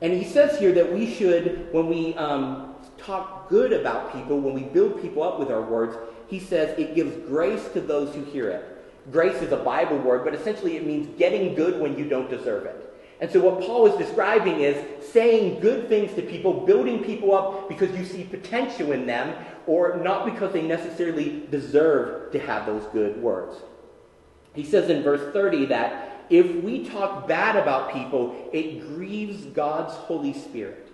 And 0.00 0.12
he 0.14 0.24
says 0.24 0.58
here 0.58 0.72
that 0.72 0.92
we 0.92 1.12
should, 1.12 1.68
when 1.72 1.88
we 1.88 2.14
um, 2.14 2.74
talk 2.96 3.48
good 3.50 3.72
about 3.72 4.12
people, 4.14 4.40
when 4.40 4.54
we 4.54 4.62
build 4.62 5.00
people 5.02 5.22
up 5.22 5.38
with 5.38 5.50
our 5.50 5.62
words, 5.62 5.96
he 6.26 6.38
says 6.38 6.78
it 6.78 6.94
gives 6.94 7.14
grace 7.28 7.68
to 7.74 7.80
those 7.82 8.14
who 8.14 8.24
hear 8.24 8.48
it. 8.48 8.70
Grace 9.12 9.40
is 9.42 9.52
a 9.52 9.58
Bible 9.58 9.98
word, 9.98 10.24
but 10.24 10.34
essentially 10.34 10.78
it 10.78 10.86
means 10.86 11.06
getting 11.18 11.54
good 11.54 11.78
when 11.80 11.98
you 11.98 12.08
don't 12.08 12.30
deserve 12.30 12.64
it. 12.64 12.93
And 13.20 13.30
so, 13.30 13.40
what 13.40 13.60
Paul 13.64 13.86
is 13.86 13.96
describing 13.96 14.60
is 14.60 15.04
saying 15.12 15.60
good 15.60 15.88
things 15.88 16.14
to 16.14 16.22
people, 16.22 16.66
building 16.66 17.04
people 17.04 17.34
up 17.34 17.68
because 17.68 17.96
you 17.96 18.04
see 18.04 18.24
potential 18.24 18.92
in 18.92 19.06
them, 19.06 19.34
or 19.66 19.96
not 19.96 20.24
because 20.24 20.52
they 20.52 20.62
necessarily 20.62 21.46
deserve 21.50 22.32
to 22.32 22.38
have 22.38 22.66
those 22.66 22.84
good 22.92 23.20
words. 23.22 23.56
He 24.54 24.64
says 24.64 24.90
in 24.90 25.02
verse 25.02 25.32
30 25.32 25.66
that 25.66 26.26
if 26.30 26.62
we 26.62 26.88
talk 26.88 27.28
bad 27.28 27.56
about 27.56 27.92
people, 27.92 28.48
it 28.52 28.80
grieves 28.80 29.44
God's 29.46 29.94
Holy 29.94 30.32
Spirit. 30.32 30.88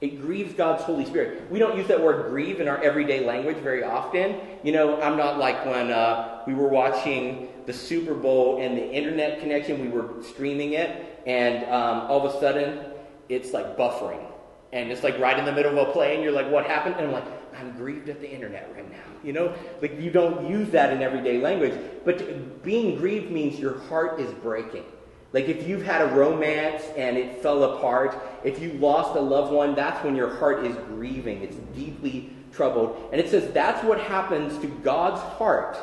It 0.00 0.20
grieves 0.20 0.52
God's 0.54 0.82
Holy 0.82 1.04
Spirit. 1.04 1.48
We 1.50 1.58
don't 1.58 1.76
use 1.76 1.86
that 1.88 2.02
word 2.02 2.28
grieve 2.28 2.60
in 2.60 2.66
our 2.66 2.82
everyday 2.82 3.24
language 3.24 3.58
very 3.58 3.84
often. 3.84 4.36
You 4.64 4.72
know, 4.72 5.00
I'm 5.00 5.16
not 5.16 5.38
like 5.38 5.64
when 5.64 5.92
uh, 5.92 6.42
we 6.46 6.54
were 6.54 6.68
watching 6.68 7.48
the 7.66 7.72
Super 7.72 8.14
Bowl 8.14 8.60
and 8.60 8.76
the 8.76 8.90
internet 8.90 9.40
connection, 9.40 9.80
we 9.80 9.88
were 9.88 10.22
streaming 10.22 10.72
it, 10.72 11.20
and 11.26 11.64
um, 11.66 12.10
all 12.10 12.26
of 12.26 12.34
a 12.34 12.40
sudden 12.40 12.80
it's 13.28 13.52
like 13.52 13.76
buffering. 13.76 14.24
And 14.72 14.90
it's 14.90 15.02
like 15.02 15.18
right 15.18 15.38
in 15.38 15.44
the 15.44 15.52
middle 15.52 15.78
of 15.78 15.88
a 15.88 15.92
play, 15.92 16.14
and 16.14 16.24
you're 16.24 16.32
like, 16.32 16.50
what 16.50 16.64
happened? 16.66 16.96
And 16.96 17.06
I'm 17.06 17.12
like, 17.12 17.24
I'm 17.58 17.72
grieved 17.72 18.08
at 18.08 18.20
the 18.20 18.30
internet 18.30 18.72
right 18.74 18.90
now. 18.90 19.04
You 19.22 19.34
know, 19.34 19.54
like 19.82 20.00
you 20.00 20.10
don't 20.10 20.48
use 20.48 20.70
that 20.70 20.92
in 20.92 21.02
everyday 21.02 21.38
language. 21.40 21.78
But 22.04 22.62
being 22.62 22.96
grieved 22.96 23.30
means 23.30 23.58
your 23.58 23.78
heart 23.80 24.18
is 24.18 24.32
breaking. 24.34 24.84
Like 25.32 25.48
if 25.48 25.68
you've 25.68 25.82
had 25.82 26.02
a 26.02 26.14
romance 26.14 26.84
and 26.96 27.16
it 27.16 27.42
fell 27.42 27.62
apart, 27.76 28.16
if 28.44 28.60
you 28.60 28.72
lost 28.74 29.16
a 29.16 29.20
loved 29.20 29.52
one, 29.52 29.74
that's 29.74 30.02
when 30.04 30.16
your 30.16 30.34
heart 30.36 30.64
is 30.64 30.74
grieving. 30.88 31.42
It's 31.42 31.56
deeply 31.74 32.30
troubled. 32.52 33.08
And 33.12 33.20
it 33.20 33.30
says 33.30 33.52
that's 33.52 33.84
what 33.84 34.00
happens 34.00 34.58
to 34.58 34.66
God's 34.66 35.20
heart 35.20 35.78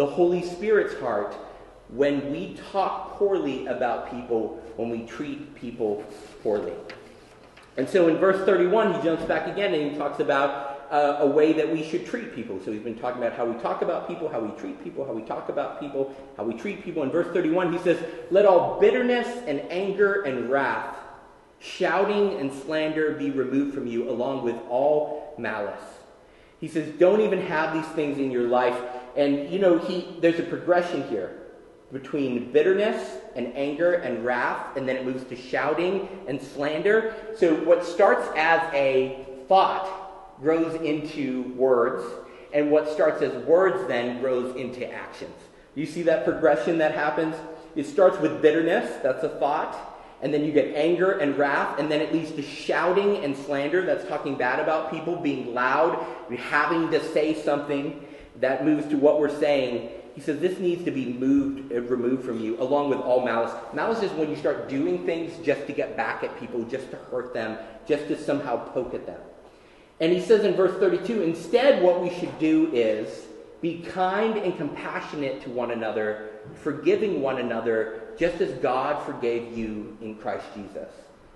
the 0.00 0.06
Holy 0.06 0.42
Spirit's 0.42 0.98
heart 0.98 1.34
when 1.90 2.32
we 2.32 2.56
talk 2.72 3.18
poorly 3.18 3.66
about 3.66 4.10
people, 4.10 4.58
when 4.76 4.88
we 4.88 5.02
treat 5.02 5.54
people 5.54 6.02
poorly. 6.42 6.72
And 7.76 7.86
so 7.86 8.08
in 8.08 8.16
verse 8.16 8.42
31, 8.46 8.94
he 8.94 9.02
jumps 9.02 9.24
back 9.24 9.46
again 9.46 9.74
and 9.74 9.92
he 9.92 9.98
talks 9.98 10.18
about 10.18 10.86
uh, 10.90 11.18
a 11.20 11.26
way 11.26 11.52
that 11.52 11.70
we 11.70 11.82
should 11.84 12.06
treat 12.06 12.34
people. 12.34 12.58
So 12.64 12.72
he's 12.72 12.80
been 12.80 12.98
talking 12.98 13.22
about 13.22 13.36
how 13.36 13.44
we 13.44 13.60
talk 13.60 13.82
about 13.82 14.08
people, 14.08 14.30
how 14.30 14.40
we 14.40 14.58
treat 14.58 14.82
people, 14.82 15.04
how 15.04 15.12
we 15.12 15.20
talk 15.20 15.50
about 15.50 15.78
people, 15.78 16.16
how 16.38 16.44
we 16.44 16.54
treat 16.54 16.82
people. 16.82 17.02
In 17.02 17.10
verse 17.10 17.30
31, 17.34 17.70
he 17.70 17.78
says, 17.80 18.02
Let 18.30 18.46
all 18.46 18.80
bitterness 18.80 19.28
and 19.46 19.60
anger 19.68 20.22
and 20.22 20.48
wrath, 20.48 20.96
shouting 21.58 22.40
and 22.40 22.50
slander 22.50 23.12
be 23.16 23.28
removed 23.28 23.74
from 23.74 23.86
you, 23.86 24.08
along 24.08 24.44
with 24.44 24.56
all 24.70 25.34
malice. 25.36 25.78
He 26.58 26.68
says, 26.68 26.88
Don't 26.98 27.20
even 27.20 27.42
have 27.42 27.74
these 27.74 27.92
things 27.92 28.16
in 28.16 28.30
your 28.30 28.48
life. 28.48 28.78
And, 29.16 29.50
you 29.50 29.58
know, 29.58 29.78
he, 29.78 30.16
there's 30.20 30.38
a 30.38 30.44
progression 30.44 31.06
here 31.08 31.36
between 31.92 32.52
bitterness 32.52 33.18
and 33.34 33.52
anger 33.56 33.94
and 33.94 34.24
wrath, 34.24 34.76
and 34.76 34.88
then 34.88 34.96
it 34.96 35.04
moves 35.04 35.24
to 35.24 35.36
shouting 35.36 36.08
and 36.28 36.40
slander. 36.40 37.14
So, 37.36 37.54
what 37.64 37.84
starts 37.84 38.28
as 38.36 38.62
a 38.72 39.26
thought 39.48 40.40
grows 40.40 40.80
into 40.80 41.52
words, 41.56 42.04
and 42.52 42.70
what 42.70 42.88
starts 42.88 43.22
as 43.22 43.32
words 43.44 43.86
then 43.88 44.20
grows 44.20 44.56
into 44.56 44.90
actions. 44.90 45.34
You 45.74 45.86
see 45.86 46.02
that 46.02 46.24
progression 46.24 46.78
that 46.78 46.94
happens? 46.94 47.34
It 47.76 47.86
starts 47.86 48.18
with 48.18 48.42
bitterness, 48.42 49.00
that's 49.02 49.22
a 49.22 49.28
thought, 49.28 49.76
and 50.22 50.34
then 50.34 50.44
you 50.44 50.52
get 50.52 50.74
anger 50.74 51.12
and 51.12 51.38
wrath, 51.38 51.78
and 51.78 51.90
then 51.90 52.00
it 52.00 52.12
leads 52.12 52.32
to 52.32 52.42
shouting 52.42 53.24
and 53.24 53.36
slander, 53.36 53.82
that's 53.82 54.06
talking 54.08 54.36
bad 54.36 54.60
about 54.60 54.90
people, 54.90 55.16
being 55.16 55.54
loud, 55.54 56.04
having 56.36 56.90
to 56.90 57.02
say 57.12 57.34
something. 57.34 58.04
That 58.40 58.64
moves 58.64 58.88
to 58.88 58.96
what 58.96 59.20
we're 59.20 59.38
saying 59.38 59.90
he 60.14 60.20
says 60.20 60.40
this 60.40 60.58
needs 60.58 60.84
to 60.84 60.90
be 60.90 61.12
moved, 61.12 61.72
uh, 61.72 61.80
removed 61.82 62.24
from 62.24 62.40
you, 62.40 62.60
along 62.60 62.90
with 62.90 62.98
all 62.98 63.24
malice. 63.24 63.52
Malice 63.72 64.02
is 64.02 64.12
when 64.12 64.28
you 64.28 64.36
start 64.36 64.68
doing 64.68 65.06
things 65.06 65.32
just 65.44 65.66
to 65.66 65.72
get 65.72 65.96
back 65.96 66.24
at 66.24 66.38
people, 66.38 66.62
just 66.64 66.90
to 66.90 66.96
hurt 66.96 67.32
them, 67.32 67.58
just 67.86 68.08
to 68.08 68.22
somehow 68.22 68.56
poke 68.72 68.94
at 68.94 69.06
them. 69.06 69.20
And 70.00 70.12
he 70.12 70.20
says 70.20 70.44
in 70.44 70.54
verse 70.54 70.78
32 70.80 71.22
instead, 71.22 71.82
what 71.82 72.02
we 72.02 72.10
should 72.10 72.38
do 72.38 72.70
is 72.72 73.26
be 73.60 73.80
kind 73.80 74.36
and 74.36 74.56
compassionate 74.56 75.42
to 75.42 75.50
one 75.50 75.70
another, 75.70 76.30
forgiving 76.62 77.20
one 77.20 77.38
another, 77.38 78.14
just 78.18 78.40
as 78.40 78.52
God 78.60 79.04
forgave 79.04 79.56
you 79.56 79.96
in 80.00 80.16
Christ 80.16 80.46
Jesus. 80.54 80.88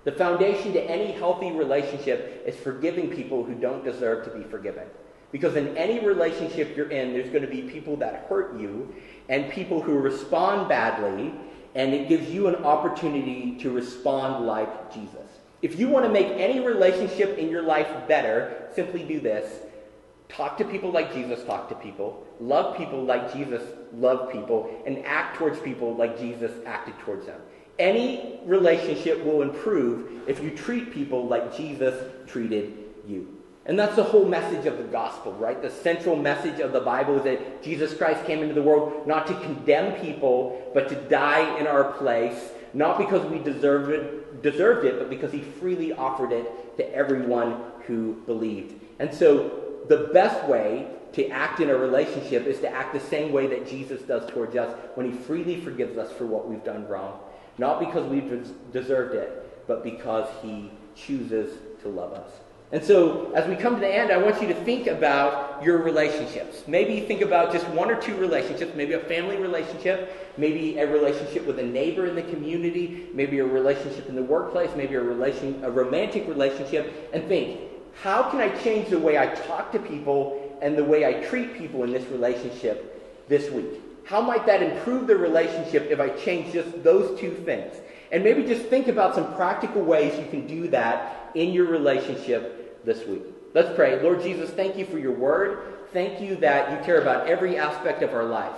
The 0.03 0.11
foundation 0.11 0.73
to 0.73 0.83
any 0.83 1.11
healthy 1.11 1.51
relationship 1.51 2.43
is 2.45 2.55
forgiving 2.55 3.09
people 3.09 3.43
who 3.43 3.55
don't 3.55 3.83
deserve 3.83 4.25
to 4.25 4.37
be 4.37 4.43
forgiven. 4.43 4.87
Because 5.31 5.55
in 5.55 5.75
any 5.75 6.05
relationship 6.05 6.75
you're 6.77 6.89
in, 6.89 7.13
there's 7.13 7.29
going 7.29 7.41
to 7.41 7.49
be 7.49 7.63
people 7.63 7.97
that 7.97 8.25
hurt 8.29 8.59
you 8.59 8.93
and 9.27 9.51
people 9.51 9.81
who 9.81 9.97
respond 9.97 10.69
badly, 10.69 11.33
and 11.73 11.93
it 11.93 12.07
gives 12.07 12.29
you 12.29 12.47
an 12.47 12.55
opportunity 12.55 13.57
to 13.59 13.71
respond 13.71 14.45
like 14.45 14.93
Jesus. 14.93 15.27
If 15.61 15.79
you 15.79 15.89
want 15.89 16.05
to 16.05 16.11
make 16.11 16.27
any 16.27 16.59
relationship 16.59 17.37
in 17.37 17.49
your 17.49 17.63
life 17.63 18.07
better, 18.07 18.69
simply 18.75 19.03
do 19.03 19.19
this. 19.19 19.61
Talk 20.29 20.57
to 20.57 20.65
people 20.65 20.91
like 20.91 21.13
Jesus 21.13 21.43
talked 21.43 21.69
to 21.69 21.75
people. 21.75 22.25
Love 22.39 22.77
people 22.77 23.03
like 23.03 23.33
Jesus 23.33 23.63
loved 23.93 24.31
people. 24.31 24.69
And 24.85 25.05
act 25.05 25.37
towards 25.37 25.59
people 25.59 25.95
like 25.95 26.19
Jesus 26.19 26.51
acted 26.65 26.97
towards 26.99 27.25
them. 27.25 27.41
Any 27.79 28.39
relationship 28.45 29.23
will 29.23 29.41
improve 29.41 30.27
if 30.27 30.41
you 30.41 30.51
treat 30.51 30.93
people 30.93 31.27
like 31.27 31.55
Jesus 31.55 31.95
treated 32.27 32.73
you. 33.07 33.41
And 33.67 33.79
that's 33.79 33.95
the 33.95 34.03
whole 34.03 34.25
message 34.25 34.67
of 34.67 34.77
the 34.77 34.83
gospel, 34.83 35.33
right? 35.33 35.59
The 35.59 35.71
central 35.71 36.15
message 36.15 36.59
of 36.59 36.71
the 36.71 36.81
Bible 36.81 37.17
is 37.17 37.23
that 37.23 37.63
Jesus 37.63 37.95
Christ 37.95 38.23
came 38.25 38.43
into 38.43 38.53
the 38.53 38.61
world 38.61 39.07
not 39.07 39.25
to 39.27 39.33
condemn 39.39 39.99
people, 40.01 40.71
but 40.73 40.87
to 40.89 40.95
die 40.95 41.57
in 41.59 41.65
our 41.65 41.91
place, 41.93 42.51
not 42.75 42.99
because 42.99 43.25
we 43.25 43.39
deserved 43.39 43.89
it, 43.89 44.43
deserved 44.43 44.85
it, 44.85 44.99
but 44.99 45.09
because 45.09 45.31
he 45.31 45.41
freely 45.41 45.93
offered 45.93 46.31
it 46.31 46.77
to 46.77 46.93
everyone 46.93 47.59
who 47.87 48.13
believed. 48.27 48.79
And 48.99 49.11
so 49.11 49.81
the 49.87 50.09
best 50.13 50.47
way 50.47 50.87
to 51.13 51.27
act 51.29 51.59
in 51.59 51.69
a 51.69 51.75
relationship 51.75 52.45
is 52.45 52.59
to 52.59 52.69
act 52.69 52.93
the 52.93 52.99
same 52.99 53.31
way 53.31 53.47
that 53.47 53.67
Jesus 53.67 54.01
does 54.01 54.29
towards 54.29 54.55
us 54.55 54.77
when 54.95 55.09
he 55.09 55.17
freely 55.17 55.59
forgives 55.59 55.97
us 55.97 56.11
for 56.11 56.25
what 56.25 56.47
we've 56.47 56.63
done 56.63 56.87
wrong. 56.87 57.19
Not 57.57 57.79
because 57.79 58.05
we've 58.07 58.51
deserved 58.71 59.15
it, 59.15 59.65
but 59.65 59.83
because 59.83 60.29
he 60.43 60.71
chooses 60.93 61.57
to 61.81 61.89
love 61.89 62.13
us. 62.13 62.29
And 62.75 62.83
so, 62.83 63.31
as 63.31 63.47
we 63.47 63.55
come 63.55 63.75
to 63.75 63.79
the 63.79 63.87
end, 63.87 64.11
I 64.11 64.17
want 64.17 64.41
you 64.41 64.49
to 64.49 64.53
think 64.53 64.87
about 64.87 65.63
your 65.63 65.77
relationships. 65.77 66.63
Maybe 66.67 66.99
think 66.99 67.21
about 67.21 67.53
just 67.53 67.65
one 67.69 67.89
or 67.89 67.95
two 67.95 68.17
relationships, 68.17 68.73
maybe 68.75 68.91
a 68.91 68.99
family 68.99 69.37
relationship, 69.37 70.33
maybe 70.35 70.77
a 70.79 70.85
relationship 70.85 71.47
with 71.47 71.57
a 71.59 71.63
neighbor 71.63 72.05
in 72.05 72.15
the 72.15 72.23
community, 72.23 73.07
maybe 73.13 73.39
a 73.39 73.45
relationship 73.45 74.09
in 74.09 74.15
the 74.17 74.23
workplace, 74.23 74.69
maybe 74.75 74.95
a 74.95 75.01
relation 75.01 75.63
a 75.63 75.71
romantic 75.71 76.27
relationship, 76.27 77.09
and 77.13 77.25
think, 77.29 77.61
how 78.03 78.29
can 78.29 78.41
I 78.41 78.49
change 78.61 78.89
the 78.89 78.99
way 78.99 79.17
I 79.17 79.27
talk 79.27 79.71
to 79.71 79.79
people 79.79 80.59
and 80.61 80.77
the 80.77 80.83
way 80.83 81.05
I 81.05 81.25
treat 81.29 81.57
people 81.57 81.83
in 81.83 81.93
this 81.93 82.05
relationship 82.09 83.25
this 83.29 83.49
week? 83.51 83.71
How 84.03 84.19
might 84.19 84.45
that 84.47 84.61
improve 84.61 85.07
the 85.07 85.15
relationship 85.15 85.87
if 85.89 86.01
I 86.01 86.09
change 86.09 86.51
just 86.51 86.83
those 86.83 87.17
two 87.17 87.31
things? 87.45 87.73
And 88.11 88.21
maybe 88.21 88.43
just 88.43 88.65
think 88.65 88.89
about 88.89 89.15
some 89.15 89.33
practical 89.35 89.81
ways 89.81 90.19
you 90.19 90.27
can 90.29 90.45
do 90.45 90.67
that 90.67 91.31
in 91.35 91.53
your 91.53 91.67
relationship 91.67 92.63
this 92.85 93.05
week. 93.07 93.23
Let's 93.53 93.73
pray. 93.75 94.01
Lord 94.01 94.21
Jesus, 94.21 94.49
thank 94.51 94.77
you 94.77 94.85
for 94.85 94.99
your 94.99 95.13
word. 95.13 95.87
Thank 95.93 96.21
you 96.21 96.35
that 96.37 96.71
you 96.71 96.85
care 96.85 97.01
about 97.01 97.27
every 97.27 97.57
aspect 97.57 98.03
of 98.03 98.13
our 98.13 98.25
life. 98.25 98.55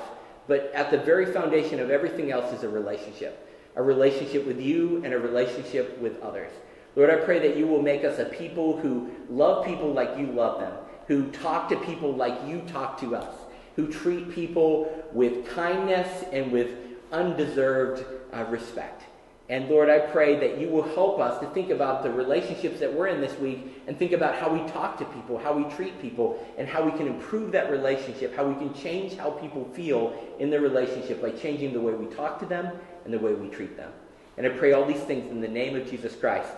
But 0.47 0.71
at 0.73 0.91
the 0.91 0.97
very 0.97 1.25
foundation 1.31 1.79
of 1.79 1.89
everything 1.89 2.31
else 2.31 2.53
is 2.53 2.63
a 2.63 2.69
relationship 2.69 3.43
a 3.77 3.83
relationship 3.83 4.45
with 4.45 4.59
you 4.59 5.03
and 5.05 5.13
a 5.13 5.19
relationship 5.19 5.97
with 5.99 6.19
others. 6.21 6.51
Lord, 6.95 7.11
I 7.11 7.17
pray 7.17 7.37
that 7.47 7.55
you 7.55 7.67
will 7.67 7.81
make 7.81 8.03
us 8.03 8.17
a 8.17 8.25
people 8.25 8.75
who 8.75 9.11
love 9.29 9.63
people 9.63 9.93
like 9.93 10.17
you 10.17 10.25
love 10.25 10.59
them, 10.59 10.73
who 11.07 11.29
talk 11.29 11.69
to 11.69 11.77
people 11.77 12.11
like 12.11 12.35
you 12.47 12.61
talk 12.61 12.99
to 13.01 13.15
us, 13.15 13.35
who 13.75 13.87
treat 13.87 14.31
people 14.31 15.05
with 15.13 15.47
kindness 15.47 16.25
and 16.31 16.51
with 16.51 16.71
undeserved 17.11 18.03
uh, 18.33 18.45
respect. 18.45 19.03
And 19.49 19.69
Lord, 19.69 19.89
I 19.89 19.99
pray 19.99 20.37
that 20.39 20.59
you 20.59 20.67
will 20.67 20.83
help 20.93 21.19
us 21.19 21.39
to 21.39 21.47
think 21.51 21.69
about 21.69 22.03
the 22.03 22.11
relationships 22.11 22.81
that 22.81 22.93
we're 22.93 23.07
in 23.07 23.21
this 23.21 23.37
week 23.39 23.81
and 23.87 23.97
think 23.97 24.11
about 24.11 24.35
how 24.35 24.53
we 24.53 24.59
talk 24.71 24.97
to 24.97 25.05
people, 25.05 25.37
how 25.37 25.53
we 25.53 25.63
treat 25.73 26.01
people, 26.01 26.45
and 26.57 26.67
how 26.67 26.83
we 26.83 26.91
can 26.91 27.07
improve 27.07 27.53
that 27.53 27.71
relationship, 27.71 28.35
how 28.35 28.45
we 28.45 28.55
can 28.55 28.73
change 28.73 29.15
how 29.15 29.31
people 29.31 29.63
feel 29.73 30.13
in 30.39 30.49
their 30.49 30.59
relationship 30.59 31.21
by 31.21 31.31
changing 31.31 31.71
the 31.71 31.79
way 31.79 31.93
we 31.93 32.13
talk 32.13 32.39
to 32.39 32.45
them 32.45 32.77
and 33.05 33.13
the 33.13 33.19
way 33.19 33.33
we 33.33 33.47
treat 33.47 33.77
them. 33.77 33.91
And 34.35 34.45
I 34.45 34.49
pray 34.49 34.73
all 34.73 34.85
these 34.85 35.03
things 35.03 35.31
in 35.31 35.39
the 35.39 35.47
name 35.47 35.77
of 35.77 35.89
Jesus 35.89 36.13
Christ. 36.13 36.53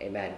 Amen. 0.00 0.32